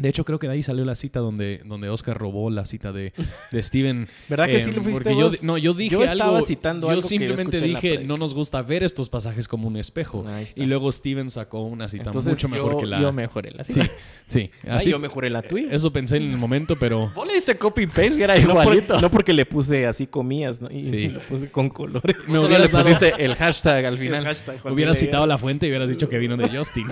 [0.00, 2.92] De hecho, creo que de ahí salió la cita donde, donde Oscar robó la cita
[2.92, 3.12] de,
[3.50, 4.08] de Steven.
[4.28, 7.98] ¿Verdad que sí lo fuiste Yo, no, yo dije yo estaba citando yo simplemente dije,
[8.04, 10.24] no nos gusta ver estos pasajes como un espejo.
[10.56, 13.00] Y luego Steven sacó una cita mucho mejor que la...
[13.00, 13.90] Yo mejoré la cita.
[14.26, 14.90] Sí, sí.
[14.90, 15.68] yo mejoré la tuya.
[15.70, 17.10] Eso pensé en el momento, pero...
[17.14, 19.00] Vos le diste copy-paste que era igualito.
[19.00, 20.70] No, porque le puse así comías, ¿no?
[20.70, 21.08] Y sí.
[21.08, 22.16] lo puse con colores.
[22.26, 24.36] Me hubieras le pusiste el hashtag al final.
[24.64, 26.86] hubieras citado la fuente y hubieras dicho que vino de Justin.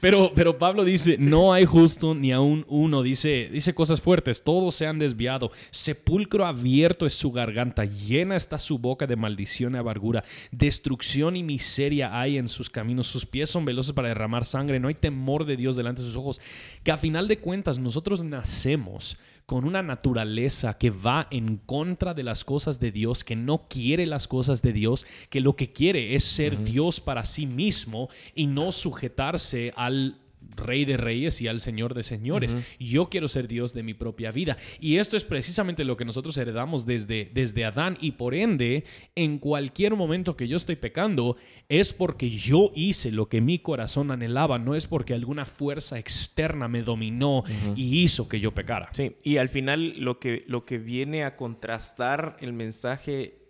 [0.00, 3.02] pero, pero Pablo dice, no hay justo ni aún uno.
[3.02, 4.42] Dice, dice cosas fuertes.
[4.42, 5.50] Todos se han desviado.
[5.70, 7.84] Sepulcro abierto es su garganta.
[7.84, 10.24] Llena está su boca de maldición y amargura.
[10.50, 13.06] Destrucción y miseria hay en sus caminos.
[13.06, 14.80] Sus pies son veloces para derramar sangre.
[14.80, 16.40] No hay temor de Dios delante de sus ojos.
[16.82, 22.24] Que a final de cuentas nosotros nacemos con una naturaleza que va en contra de
[22.24, 26.16] las cosas de Dios, que no quiere las cosas de Dios, que lo que quiere
[26.16, 30.18] es ser Dios para sí mismo y no sujetarse al
[30.56, 32.56] Rey de Reyes y al Señor de Señores.
[32.78, 34.56] Yo quiero ser Dios de mi propia vida.
[34.80, 37.96] Y esto es precisamente lo que nosotros heredamos desde, desde Adán.
[38.00, 41.36] Y por ende, en cualquier momento que yo estoy pecando,
[41.68, 46.68] es porque yo hice lo que mi corazón anhelaba, no es porque alguna fuerza externa
[46.68, 48.90] me dominó y hizo que yo pecara.
[48.92, 53.46] Sí, y al final lo que, lo que viene a contrastar el mensaje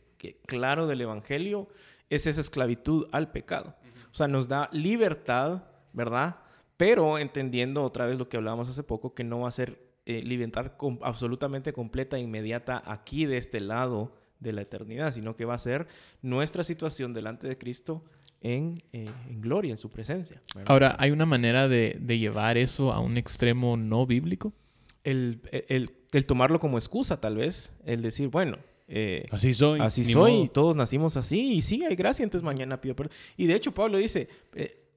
[0.47, 1.69] claro del Evangelio
[2.11, 3.77] es esa esclavitud al pecado.
[4.11, 6.37] O sea, nos da libertad, ¿verdad?
[6.77, 10.23] Pero entendiendo otra vez lo que hablábamos hace poco, que no va a ser eh,
[10.23, 15.55] libertad absolutamente completa e inmediata aquí de este lado de la eternidad, sino que va
[15.55, 15.89] a ser
[16.23, 18.05] nuestra situación delante de Cristo
[18.41, 20.41] en, eh, gloria, en su presencia.
[20.67, 24.53] Ahora, ¿hay una manera de, llevar eso a un extremo no bíblico?
[25.03, 25.41] El,
[26.27, 28.59] tomarlo como excusa, tal vez, el decir, bueno,
[28.89, 29.81] eh, así soy.
[29.81, 33.13] Así soy, todos nacimos así, y sí, hay gracia, entonces mañana pido perdón.
[33.37, 34.29] Y de hecho, Pablo dice,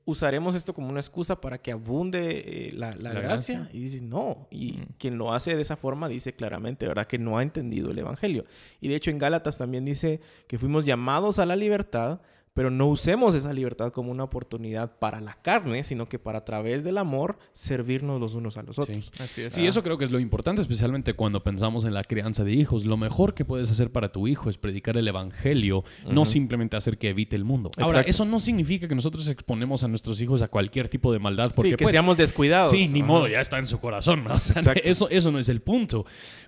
[0.09, 3.69] usaremos esto como una excusa para que abunde eh, la, gracia?
[3.73, 4.47] Y dice, no.
[4.49, 4.85] Y mm.
[4.97, 7.07] quien lo hace de esa forma dice claramente, ¿verdad?
[7.07, 8.45] Que no ha entendido el Evangelio.
[8.81, 12.21] Y de hecho en Gálatas también dice que fuimos llamados a la libertad,
[12.53, 16.45] pero no usemos esa libertad como una oportunidad para la carne, sino que para a
[16.45, 19.05] través del amor servirnos los unos a los otros.
[19.05, 19.53] Sí, Así es.
[19.53, 22.85] sí eso creo que es lo importante, especialmente cuando pensamos en la crianza de hijos.
[22.85, 26.97] Lo mejor que puedes hacer para tu hijo es predicar el evangelio, no simplemente hacer
[26.97, 27.71] que evite el mundo.
[27.77, 31.51] Ahora, eso no significa que nosotros exponemos a nuestros hijos a cualquier tipo de maldad,
[31.55, 32.71] porque sí, que pues, seamos descuidados.
[32.71, 34.25] Sí, ni modo, ya está en su corazón.
[34.83, 36.05] eso, eso no es el punto.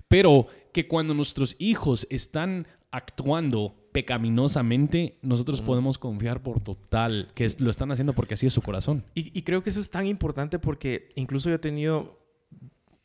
[0.08, 7.70] Pero que cuando nuestros hijos están actuando pecaminosamente, nosotros podemos confiar por total que lo
[7.70, 9.04] están haciendo porque así es su corazón.
[9.14, 12.18] Y, creo que eso es tan importante porque incluso yo he tenido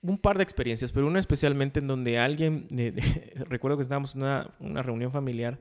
[0.02, 2.67] un par de experiencias, pero una especialmente en donde alguien,
[3.50, 5.60] recuerdo que estábamos en una, reunión familiar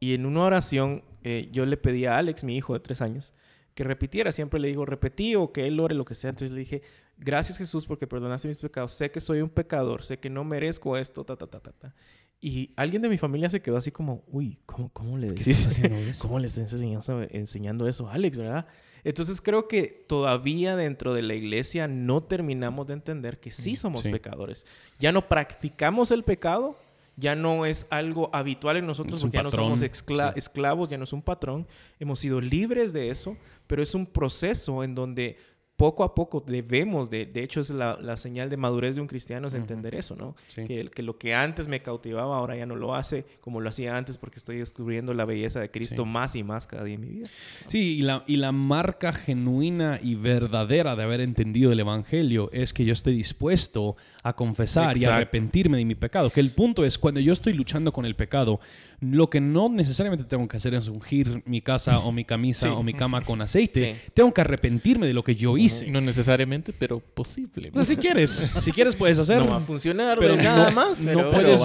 [0.00, 3.34] y en una oración eh, yo le pedí a Alex, mi hijo de tres años,
[3.74, 4.32] que repitiera.
[4.32, 6.30] Siempre le digo, repetí o que él ore lo que sea.
[6.30, 6.82] Entonces le dije,
[7.16, 8.90] gracias Jesús porque perdonaste mis pecados.
[8.92, 11.94] Sé que soy un pecador, sé que no merezco esto, ta, ta, ta, ta, ta.
[12.40, 15.80] Y alguien de mi familia se quedó así como, uy, ¿cómo, cómo le decís?
[16.20, 18.66] ¿Cómo le estás enseñando, enseñando eso a Alex, verdad?
[19.02, 24.02] Entonces creo que todavía dentro de la iglesia no terminamos de entender que sí somos
[24.02, 24.66] pecadores.
[24.98, 26.78] Ya no practicamos el pecado,
[27.16, 31.12] ya no es algo habitual en nosotros, porque ya no somos esclavos, ya no es
[31.12, 31.66] un patrón.
[31.98, 35.36] Hemos sido libres de eso, pero es un proceso en donde
[35.78, 39.46] poco a poco debemos, de, de hecho es la, señal de madurez de un cristiano
[39.46, 40.34] es entender eso, ¿no?
[40.52, 43.96] Que, que, lo que antes me cautivaba ahora ya no lo hace como lo hacía
[43.96, 47.06] antes porque estoy descubriendo la belleza de Cristo más y más cada día en mi
[47.06, 47.28] vida.
[47.68, 52.72] Sí, y la, y la marca genuina y verdadera de haber entendido el Evangelio es
[52.72, 56.30] que yo estoy dispuesto a confesar y arrepentirme de mi pecado.
[56.30, 58.58] Que el punto es, cuando yo estoy luchando con el pecado,
[59.00, 62.82] lo que no necesariamente tengo que hacer es ungir mi casa o mi camisa o
[62.82, 63.94] mi cama con aceite.
[64.12, 65.67] Tengo que arrepentirme de lo que yo hice.
[65.88, 67.70] No necesariamente, pero posible.
[67.72, 69.44] O sea, si quieres, si quieres puedes hacerlo.
[69.44, 71.00] No va a funcionar pero nada más.
[71.00, 71.60] no puedes,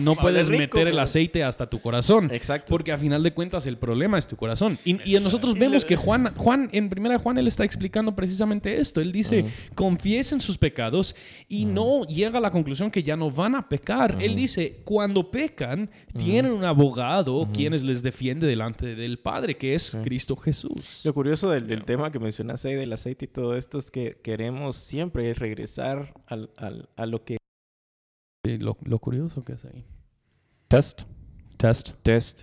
[0.00, 2.30] no puedes meter el aceite hasta tu corazón.
[2.32, 2.66] Exacto.
[2.68, 4.78] Porque a final de cuentas el problema es tu corazón.
[4.84, 9.00] Y, nosotros vemos que Juan, Juan, en primera Juan, él está explicando precisamente esto.
[9.00, 9.44] Él dice,
[9.74, 11.14] confiesen sus pecados
[11.48, 14.16] y no llega a la conclusión que ya no van a pecar.
[14.20, 19.96] Él dice, cuando pecan, tienen un abogado quienes les defiende delante del Padre, que es
[20.02, 21.02] Cristo Jesús.
[21.04, 24.76] Lo curioso del, tema que mencionaste ahí del aceite y todo esto es que queremos
[24.76, 26.50] siempre regresar al,
[26.96, 27.36] a lo que...
[28.44, 29.84] lo, lo, curioso que es ahí.
[30.68, 31.02] Test.
[31.56, 31.90] Test.
[32.02, 32.42] Test.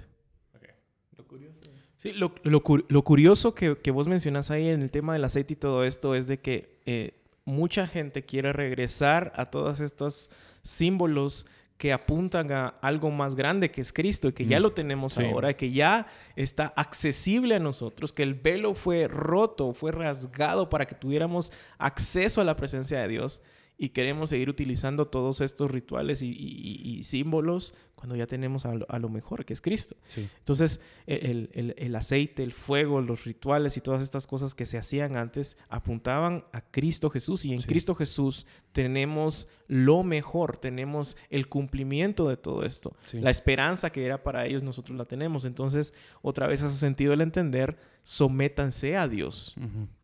[1.18, 1.60] Lo curioso.
[1.98, 5.58] Sí, lo, lo, curioso que, que, vos mencionas ahí en el tema del aceite y
[5.58, 10.30] todo esto es de que eh, mucha gente quiere regresar a todos estos
[10.62, 11.46] símbolos
[11.80, 14.64] que apuntan a algo más grande que es Cristo y que ya mm.
[14.64, 19.94] lo tenemos ahora, que ya está accesible a nosotros, que el velo fue roto, fue
[19.94, 23.42] rasgado para que tuviéramos acceso a la presencia de Dios
[23.78, 29.44] y queremos seguir utilizando todos estos rituales y, símbolos cuando ya tenemos a lo, mejor,
[29.44, 29.98] que es Cristo.
[30.16, 35.18] Entonces, el, el, aceite, el fuego, los rituales y todas estas cosas que se hacían
[35.18, 42.30] antes apuntaban a Cristo Jesús y en Cristo Jesús tenemos lo mejor, tenemos el cumplimiento
[42.30, 42.96] de todo esto.
[43.12, 45.44] La esperanza que era para ellos nosotros la tenemos.
[45.44, 49.58] Entonces, otra vez hace sentido el entender, sométanse a Dios.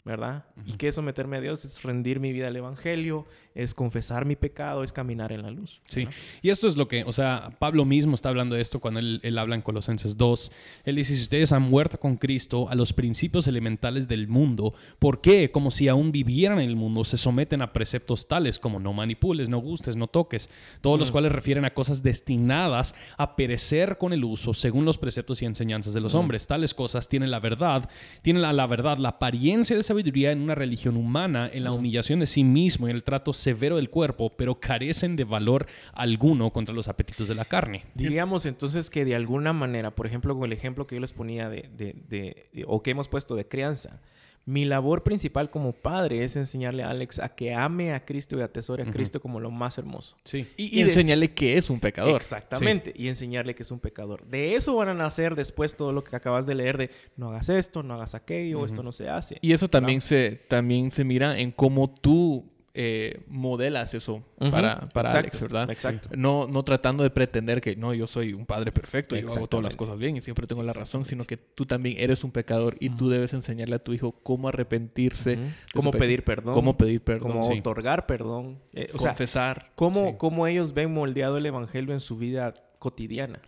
[0.06, 0.46] ¿verdad?
[0.68, 1.66] ¿Y qué es someterme a Dios?
[1.66, 5.82] Es rendir mi vida al Evangelio, es confesar mi pecado, es caminar en la luz.
[5.88, 6.08] Sí,
[6.44, 9.20] y esto es lo que, o sea, Pablo mismo está hablando de esto cuando él,
[9.24, 10.52] él, habla en Colosenses 2.
[10.86, 15.22] Él dice, si ustedes han muerto con Cristo a los principios elementales del mundo, ¿por
[15.22, 18.94] qué, como si aún vivieran en el mundo, se someten a preceptos tales como no
[18.94, 20.50] manipules, no gustes, no toques,
[20.82, 21.12] todos los mm.
[21.12, 25.94] cuales refieren a cosas destinadas a perecer con el uso según los preceptos y enseñanzas
[25.94, 26.18] de los mm.
[26.18, 26.48] hombres?
[26.48, 27.90] Tales cosas tienen la verdad,
[28.22, 32.20] tienen la, la verdad, la apariencia de sabiduría en una religión humana, en la humillación
[32.20, 36.52] de sí mismo y en el trato severo del cuerpo, pero carecen de valor alguno
[36.52, 37.75] contra los apetitos de la carne.
[37.94, 41.50] Diríamos entonces que de alguna manera, por ejemplo, con el ejemplo que yo les ponía
[41.50, 44.02] de, de, o que hemos puesto de crianza,
[44.48, 48.42] mi labor principal como padre es enseñarle a Alex a que ame a Cristo y
[48.42, 50.16] atesore a Cristo como lo más hermoso.
[50.24, 50.48] Sí.
[50.56, 52.16] Y, enseñarle que es un pecador.
[52.16, 52.94] Exactamente.
[52.96, 54.24] Y enseñarle que es un pecador.
[54.28, 57.50] De eso van a nacer después todo lo que acabas de leer de no hagas
[57.50, 59.40] esto, no hagas aquello, esto no se hace.
[59.42, 62.46] Y eso también, se, también se mira en cómo tú
[62.78, 65.70] eh, modelas eso para, para Alex, ¿verdad?
[65.72, 66.10] Exacto.
[66.18, 69.48] No, no tratando de pretender que no, yo soy un padre perfecto y yo hago
[69.48, 72.32] todas las cosas bien y siempre tengo la razón, sino que tú también eres un
[72.32, 75.40] pecador y tú debes enseñarle a tu hijo cómo arrepentirse,
[75.74, 80.94] cómo pedir perdón, cómo pedir perdón, cómo otorgar perdón, eh, confesar, cómo, cómo ellos ven
[80.94, 82.54] moldeado el evangelio en su vida
[82.86, 83.40] cotidiana.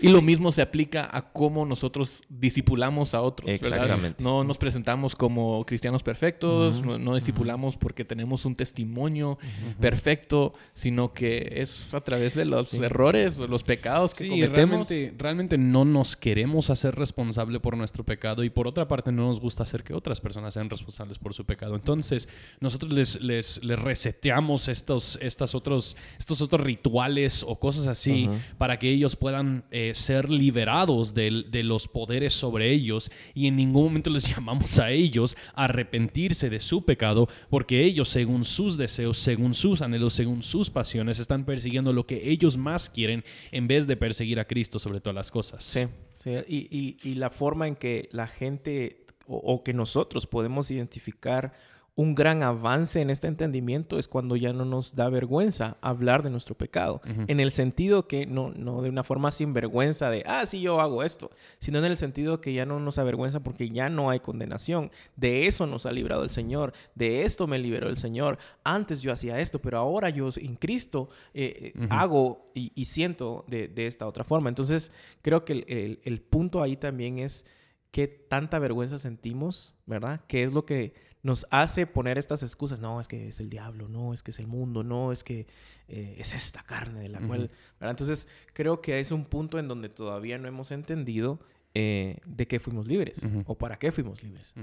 [0.00, 3.50] Y lo mismo se aplica a cómo nosotros disipulamos a otros.
[3.50, 4.24] Exactamente.
[4.24, 9.38] No nos presentamos como cristianos perfectos, no, disipulamos porque tenemos un testimonio
[9.78, 14.56] perfecto, sino que es a través de los errores, los pecados que cometemos.
[14.56, 19.26] Realmente, realmente no nos queremos hacer responsable por nuestro pecado y por otra parte no
[19.28, 21.74] nos gusta hacer que otras personas sean responsables por su pecado.
[21.74, 22.26] Entonces,
[22.58, 28.30] nosotros les, les, les reseteamos estos, estas otros, estos otros rituales o cosas así
[28.62, 33.56] para que ellos puedan eh, ser liberados de, de, los poderes sobre ellos y en
[33.56, 38.76] ningún momento les llamamos a ellos a arrepentirse de su pecado porque ellos según sus
[38.76, 43.66] deseos, según sus anhelos, según sus pasiones están persiguiendo lo que ellos más quieren en
[43.66, 45.64] vez de perseguir a Cristo sobre todas las cosas.
[45.64, 46.30] Sí, sí.
[46.46, 51.52] Y, y, y, la forma en que la gente o que nosotros podemos identificar
[51.94, 56.30] un gran avance en este entendimiento es cuando ya no nos da vergüenza hablar de
[56.30, 57.02] nuestro pecado.
[57.04, 60.80] En el sentido que no, no de una forma sin vergüenza de, ah, sí, yo
[60.80, 64.20] hago esto, sino en el sentido que ya no nos avergüenza porque ya no hay
[64.20, 64.90] condenación.
[65.16, 68.38] De eso nos ha librado el Señor, de esto me liberó el Señor.
[68.64, 73.70] Antes yo hacía esto, pero ahora yo en Cristo eh, eh, hago y, siento de,
[73.86, 74.48] esta otra forma.
[74.48, 77.44] Entonces, creo que el, el punto ahí también es
[77.90, 80.22] qué tanta vergüenza sentimos, ¿verdad?
[80.26, 82.80] ¿Qué es lo que nos hace poner estas excusas.
[82.80, 85.46] No, es que es el diablo, no, es que es el mundo, no, es que
[85.88, 87.50] eh, es esta carne de la cual...
[87.80, 91.40] Entonces, creo que es un punto en donde todavía no hemos entendido
[91.74, 94.54] eh, de qué fuimos libres o para qué fuimos libres.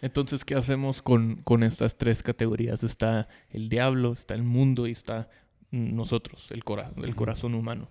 [0.00, 2.82] Entonces, ¿qué hacemos con, con, estas tres categorías?
[2.82, 5.28] Está el diablo, está el mundo y está
[5.70, 7.88] nosotros, el, cora el corazón humano.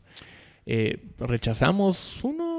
[0.66, 2.53] Eh, rechazamos uno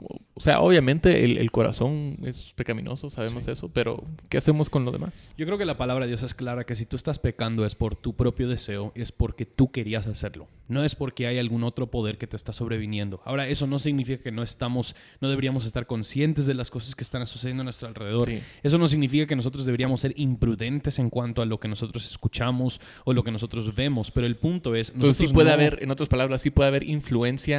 [0.00, 5.12] o sea, obviamente el, corazón es pecaminoso, sabemos eso, pero ¿qué hacemos con lo demás?
[5.36, 7.74] Yo creo que la palabra de Dios es clara que si tú estás pecando es
[7.74, 11.90] por tu propio deseo, es porque tú querías hacerlo, no es porque hay algún otro
[11.90, 13.20] poder que te está sobreviniendo.
[13.24, 17.04] Ahora, eso no significa que no estamos, no deberíamos estar conscientes de las cosas que
[17.04, 18.30] están sucediendo a nuestro alrededor.
[18.62, 22.80] Eso no significa que nosotros deberíamos ser imprudentes en cuanto a lo que nosotros escuchamos
[23.04, 24.90] o lo que nosotros vemos, pero el punto es...
[24.94, 27.58] Entonces sí puede haber, en otras palabras, sí puede haber influencia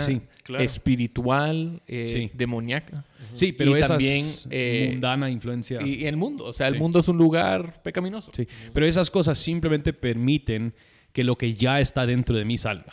[0.59, 3.05] espiritual, eh, demoníaca.
[3.33, 5.81] Sí, pero es también eh, mundana influencia.
[5.81, 8.31] Y, el mundo, o sea, el mundo es un lugar pecaminoso.
[8.33, 10.73] Sí, pero esas cosas simplemente permiten
[11.13, 12.91] que lo que ya está dentro de mí salga.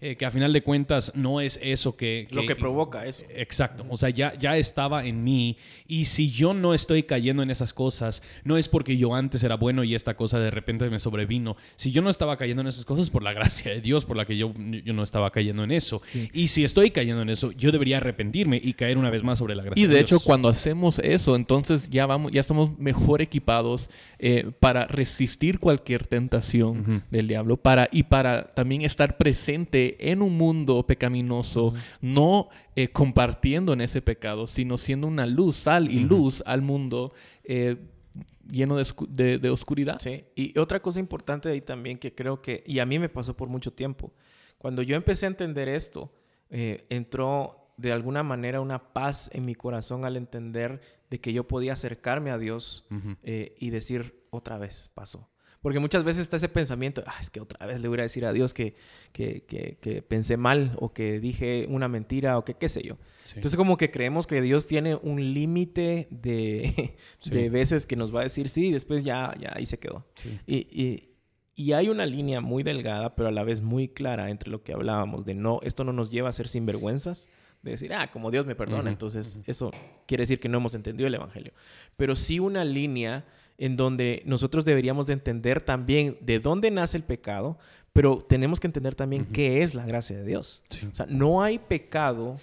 [0.00, 2.28] Eh, que a final de cuentas no es eso que...
[2.30, 3.24] lo que provoca eso.
[3.30, 3.84] Exacto.
[3.88, 5.56] O sea, ya, ya estaba en mí
[5.88, 9.56] y si yo no estoy cayendo en esas cosas, no es porque yo antes era
[9.56, 11.56] bueno y esta cosa de repente me sobrevino.
[11.74, 14.24] Si yo no estaba cayendo en esas cosas, por la gracia de Dios, por la
[14.24, 14.52] que yo,
[14.84, 16.02] yo no estaba cayendo en eso.
[16.32, 19.54] Y si estoy cayendo en eso, yo debería arrepentirme y caer una vez más sobre
[19.54, 19.82] la gracia.
[19.82, 23.88] Y de, hecho, cuando hacemos eso, entonces ya vamos, ya estamos mejor equipados
[24.18, 30.36] eh, para resistir cualquier tentación del diablo para, y para también estar presente en un
[30.36, 36.42] mundo pecaminoso, no eh, compartiendo en ese pecado, sino siendo una luz, sal y luz
[36.46, 37.12] al mundo
[37.44, 37.76] eh,
[38.50, 39.98] lleno de, oscuridad.
[40.00, 43.36] Sí, y otra cosa importante ahí también que creo que, y a mí me pasó
[43.36, 44.12] por mucho tiempo,
[44.58, 46.12] cuando yo empecé a entender esto,
[46.48, 50.80] entró de alguna manera una paz en mi corazón al entender
[51.10, 52.86] de que yo podía acercarme a Dios
[53.22, 55.28] y decir otra vez pasó.
[55.66, 58.24] Porque muchas veces está ese pensamiento, ah, es que otra vez le voy a decir
[58.24, 58.76] a Dios que,
[59.12, 59.42] que,
[59.80, 62.98] que, pensé mal o que dije una mentira o que qué sé yo.
[63.34, 66.94] Entonces como que creemos que Dios tiene un límite de,
[67.24, 70.06] de, veces que nos va a decir sí y después ya, ya ahí se quedó.
[70.46, 71.08] Y, y,
[71.56, 74.72] y, hay una línea muy delgada, pero a la vez muy clara entre lo que
[74.72, 77.28] hablábamos de no, esto no nos lleva a ser sinvergüenzas,
[77.62, 79.72] de decir, ah, como Dios me perdona, entonces eso
[80.06, 81.52] quiere decir que no hemos entendido el Evangelio.
[81.96, 83.24] Pero sí una línea
[83.58, 87.58] en donde nosotros deberíamos de entender también de dónde nace el pecado,
[87.92, 90.62] pero tenemos que entender también qué es la gracia de Dios.
[90.90, 92.36] O sea, no hay pecado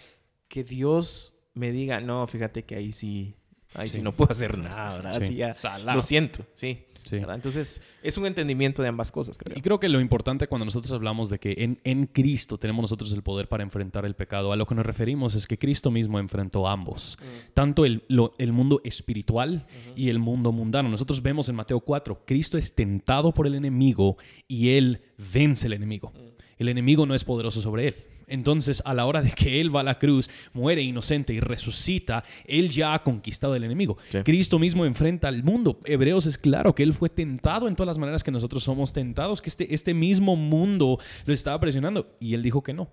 [0.47, 3.35] que Dios me diga, no, fíjate que ahí sí,
[3.75, 5.15] ahí sí, no puedo hacer nada, ¿verdad?
[5.17, 5.55] Así ya,
[5.93, 6.85] lo siento, sí.
[7.11, 11.29] Entonces, es un entendimiento de ambas cosas, Y creo que lo importante cuando nosotros hablamos
[11.29, 14.65] de que en, en, Cristo tenemos nosotros el poder para enfrentar el pecado, a lo
[14.65, 17.53] que nos referimos es que Cristo mismo enfrentó ambos, mm.
[17.53, 18.03] tanto el,
[18.37, 20.89] el, mundo espiritual y el mundo mundano.
[20.89, 25.01] Nosotros vemos en Mateo 4, Cristo es tentado por el enemigo y él
[25.33, 26.11] vence el enemigo.
[26.11, 26.33] Mm.
[26.57, 27.95] El enemigo no es poderoso sobre él.
[28.27, 32.23] Entonces, a la hora de que Él va a la cruz, muere inocente y resucita,
[32.45, 33.97] Él ya ha conquistado el enemigo.
[34.23, 35.79] Cristo mismo enfrenta al mundo.
[35.85, 39.41] Hebreos es claro que Él fue tentado en todas las maneras que nosotros somos tentados,
[39.41, 42.15] que este, este mismo mundo lo estaba presionando.
[42.19, 42.89] Y Él dijo que no,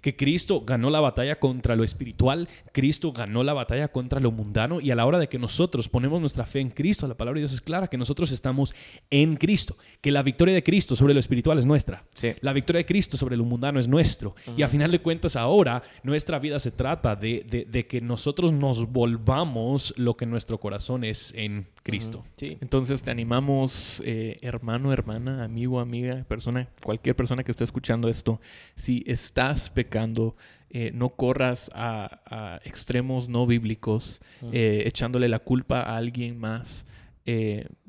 [0.00, 4.80] que Cristo ganó la batalla contra lo espiritual, Cristo ganó la batalla contra lo mundano.
[4.80, 7.42] Y a la hora de que nosotros ponemos nuestra fe en Cristo, la palabra de
[7.42, 8.74] Dios es clara, que nosotros estamos
[9.10, 12.04] en Cristo, que la victoria de Cristo sobre lo espiritual es nuestra.
[12.40, 14.34] La victoria de Cristo sobre lo mundano es nuestro.
[14.56, 19.94] Y a final de cuentas ahora nuestra vida se trata de, que nosotros nos volvamos
[19.96, 22.24] lo que nuestro corazón es en Cristo.
[22.36, 22.58] sí.
[22.60, 28.40] Entonces te animamos, eh, hermano, hermana, amigo, amiga, persona, cualquier persona que esté escuchando esto,
[28.74, 30.34] si estás pecando,
[30.70, 34.20] eh, no corras a, extremos no bíblicos,
[34.50, 36.84] eh, echándole la culpa a alguien más,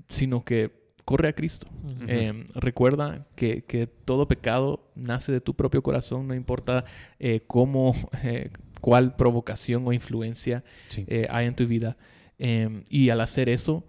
[0.08, 1.68] sino que corre a Cristo.
[2.08, 6.84] Em, recuerda que, todo pecado nace de tu propio corazón, no importa
[7.20, 7.94] eh, cómo,
[8.24, 8.50] eh,
[8.82, 10.64] cuál provocación o influencia
[10.98, 11.96] eh, hay en tu vida.
[12.38, 13.86] Em, y al hacer eso,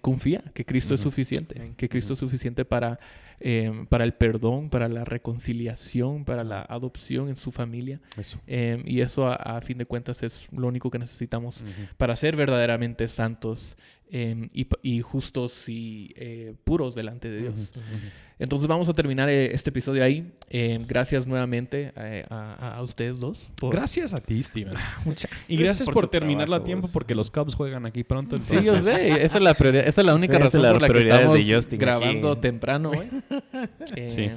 [0.00, 2.98] confía que Cristo es suficiente, que Cristo es suficiente para,
[3.38, 8.00] em, para el perdón, para la reconciliación, para la adopción en su familia.
[8.48, 11.62] y eso a, fin de cuentas es lo único que necesitamos
[11.96, 13.76] para ser verdaderamente santos
[14.10, 14.48] Em,
[14.82, 17.54] y, justos y eh, puros delante de Dios.
[18.38, 20.32] Entonces vamos a terminar eh, este episodio ahí.
[20.48, 23.46] Em, gracias nuevamente eh, a, ustedes dos.
[23.60, 24.74] Gracias a ti, Steven.
[25.48, 28.38] y gracias, por, terminarla a tiempo porque los Cubs juegan aquí pronto.
[28.38, 29.24] Sí, yo sé.
[29.24, 32.92] Esa es la, esa es la única razón por la que estamos grabando temprano.
[34.08, 34.30] sí.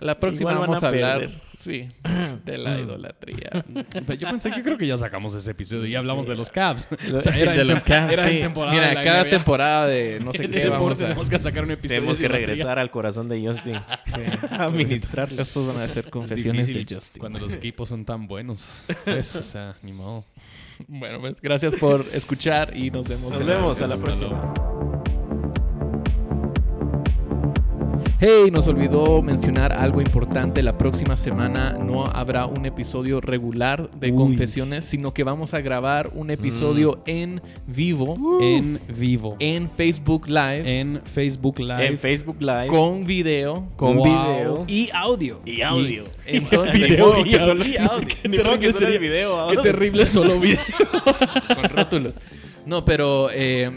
[0.00, 1.30] La próxima vamos a, hablar
[1.62, 1.88] Sí,
[2.44, 3.50] de la idolatría.
[3.92, 6.88] Pero Yo pensé que creo que ya sacamos ese episodio y hablamos de los Cavs.
[7.14, 8.40] O sea, era de los Cavs, Era en sí.
[8.40, 9.30] temporada Mira, de la cada NBA.
[9.30, 10.96] temporada de no sé qué deporte vamos a...
[11.02, 12.00] tenemos que sacar un episodio.
[12.00, 12.46] Tenemos que idolatría.
[12.48, 13.76] regresar al corazón de Justin.
[13.76, 15.40] a administrarlo.
[15.40, 17.20] Estos van a ser confesiones Difícil de Justin.
[17.20, 18.82] Cuando los equipos son tan buenos.
[19.04, 20.24] Pues, o sea, ni modo.
[20.88, 23.30] Bueno, pues, gracias por escuchar y nos vemos.
[23.30, 24.81] Nos vemos a la Hasta próxima.
[28.24, 30.62] Hey, nos olvidó mencionar algo importante.
[30.62, 34.16] La próxima semana no habrá un episodio regular de Uy.
[34.16, 39.34] confesiones, sino que vamos a grabar un episodio en vivo En vivo.
[39.40, 41.84] en Facebook Live En Facebook Live.
[41.84, 42.68] En Facebook Live.
[42.68, 44.04] con video Con Wow.
[44.04, 44.64] video.
[44.68, 45.40] Y audio.
[45.44, 46.04] Y audio.
[46.24, 47.72] entonces Video que y solo- audio.
[47.72, 48.06] y audio.
[48.22, 50.60] Qué terrible que sería- el video Qué terrible solo video.
[51.56, 52.12] con rótulos.
[52.66, 53.68] No, pero eh,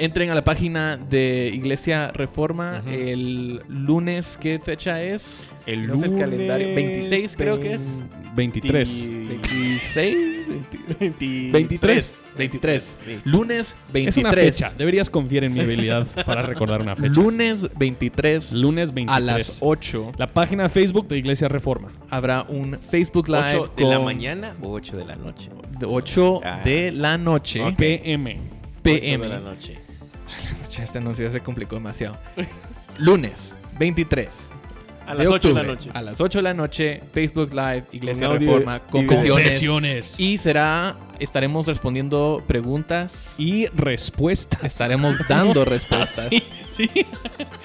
[0.00, 4.38] entren a la página de Iglesia Reforma el lunes.
[4.40, 5.52] ¿Qué fecha es?
[5.66, 6.22] El No sé lunes.
[6.22, 6.74] el calendario.
[6.74, 7.82] 26 creo que es.
[8.34, 9.08] 23.
[9.28, 10.16] 26,
[11.00, 12.34] 20 23.
[12.38, 12.82] 23.
[12.82, 13.18] Sí.
[13.24, 14.08] Lunes 23.
[14.08, 14.72] Es una fecha.
[14.76, 17.08] Deberías confiar en mi habilidad para recordar una fecha.
[17.12, 19.16] Lunes 23 Lunes 23.
[19.16, 21.88] a las 8 La página de Facebook de Iglesia Reforma.
[22.08, 25.50] habrá un Facebook Live 8 de la con- mañana o 8 de la noche.
[25.78, 26.60] de 8 Ah.
[26.64, 27.60] de la noche.
[27.76, 28.36] PM.
[28.36, 28.44] 8
[28.82, 29.24] PM.
[29.26, 29.78] de la noche.
[30.78, 32.16] Este anuncio se complicó demasiado.
[32.98, 34.50] Lunes 23
[35.06, 35.90] A de las 8 de la noche.
[35.92, 39.44] A las 8 de la noche, Facebook Live, Iglesia Reforma, confesiones.
[39.44, 40.20] Confesiones.
[40.20, 43.34] Y será, estaremos respondiendo preguntas.
[43.38, 44.62] Y respuestas.
[44.64, 46.26] Estaremos dando respuestas.
[46.70, 47.04] Sí, sí.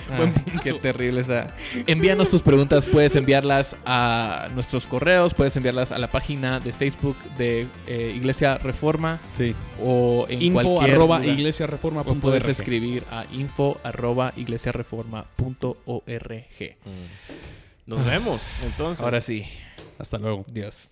[0.10, 0.62] Ah, Buen punto.
[0.64, 1.56] qué terrible está.
[1.86, 7.16] Envíanos tus preguntas, puedes enviarlas a nuestros correos, puedes enviarlas a la página de Facebook
[7.38, 9.54] de eh, Iglesia Reforma Sí.
[9.80, 11.38] o en Info cualquier arroba lugar.
[11.38, 12.18] iglesiareforma.org.
[12.18, 16.76] O puedes escribir a info arroba iglesiareforma.org.
[17.86, 19.04] Nos vemos, entonces.
[19.04, 19.46] Ahora sí,
[20.00, 20.46] Hasta luego.
[20.52, 20.90] Dios.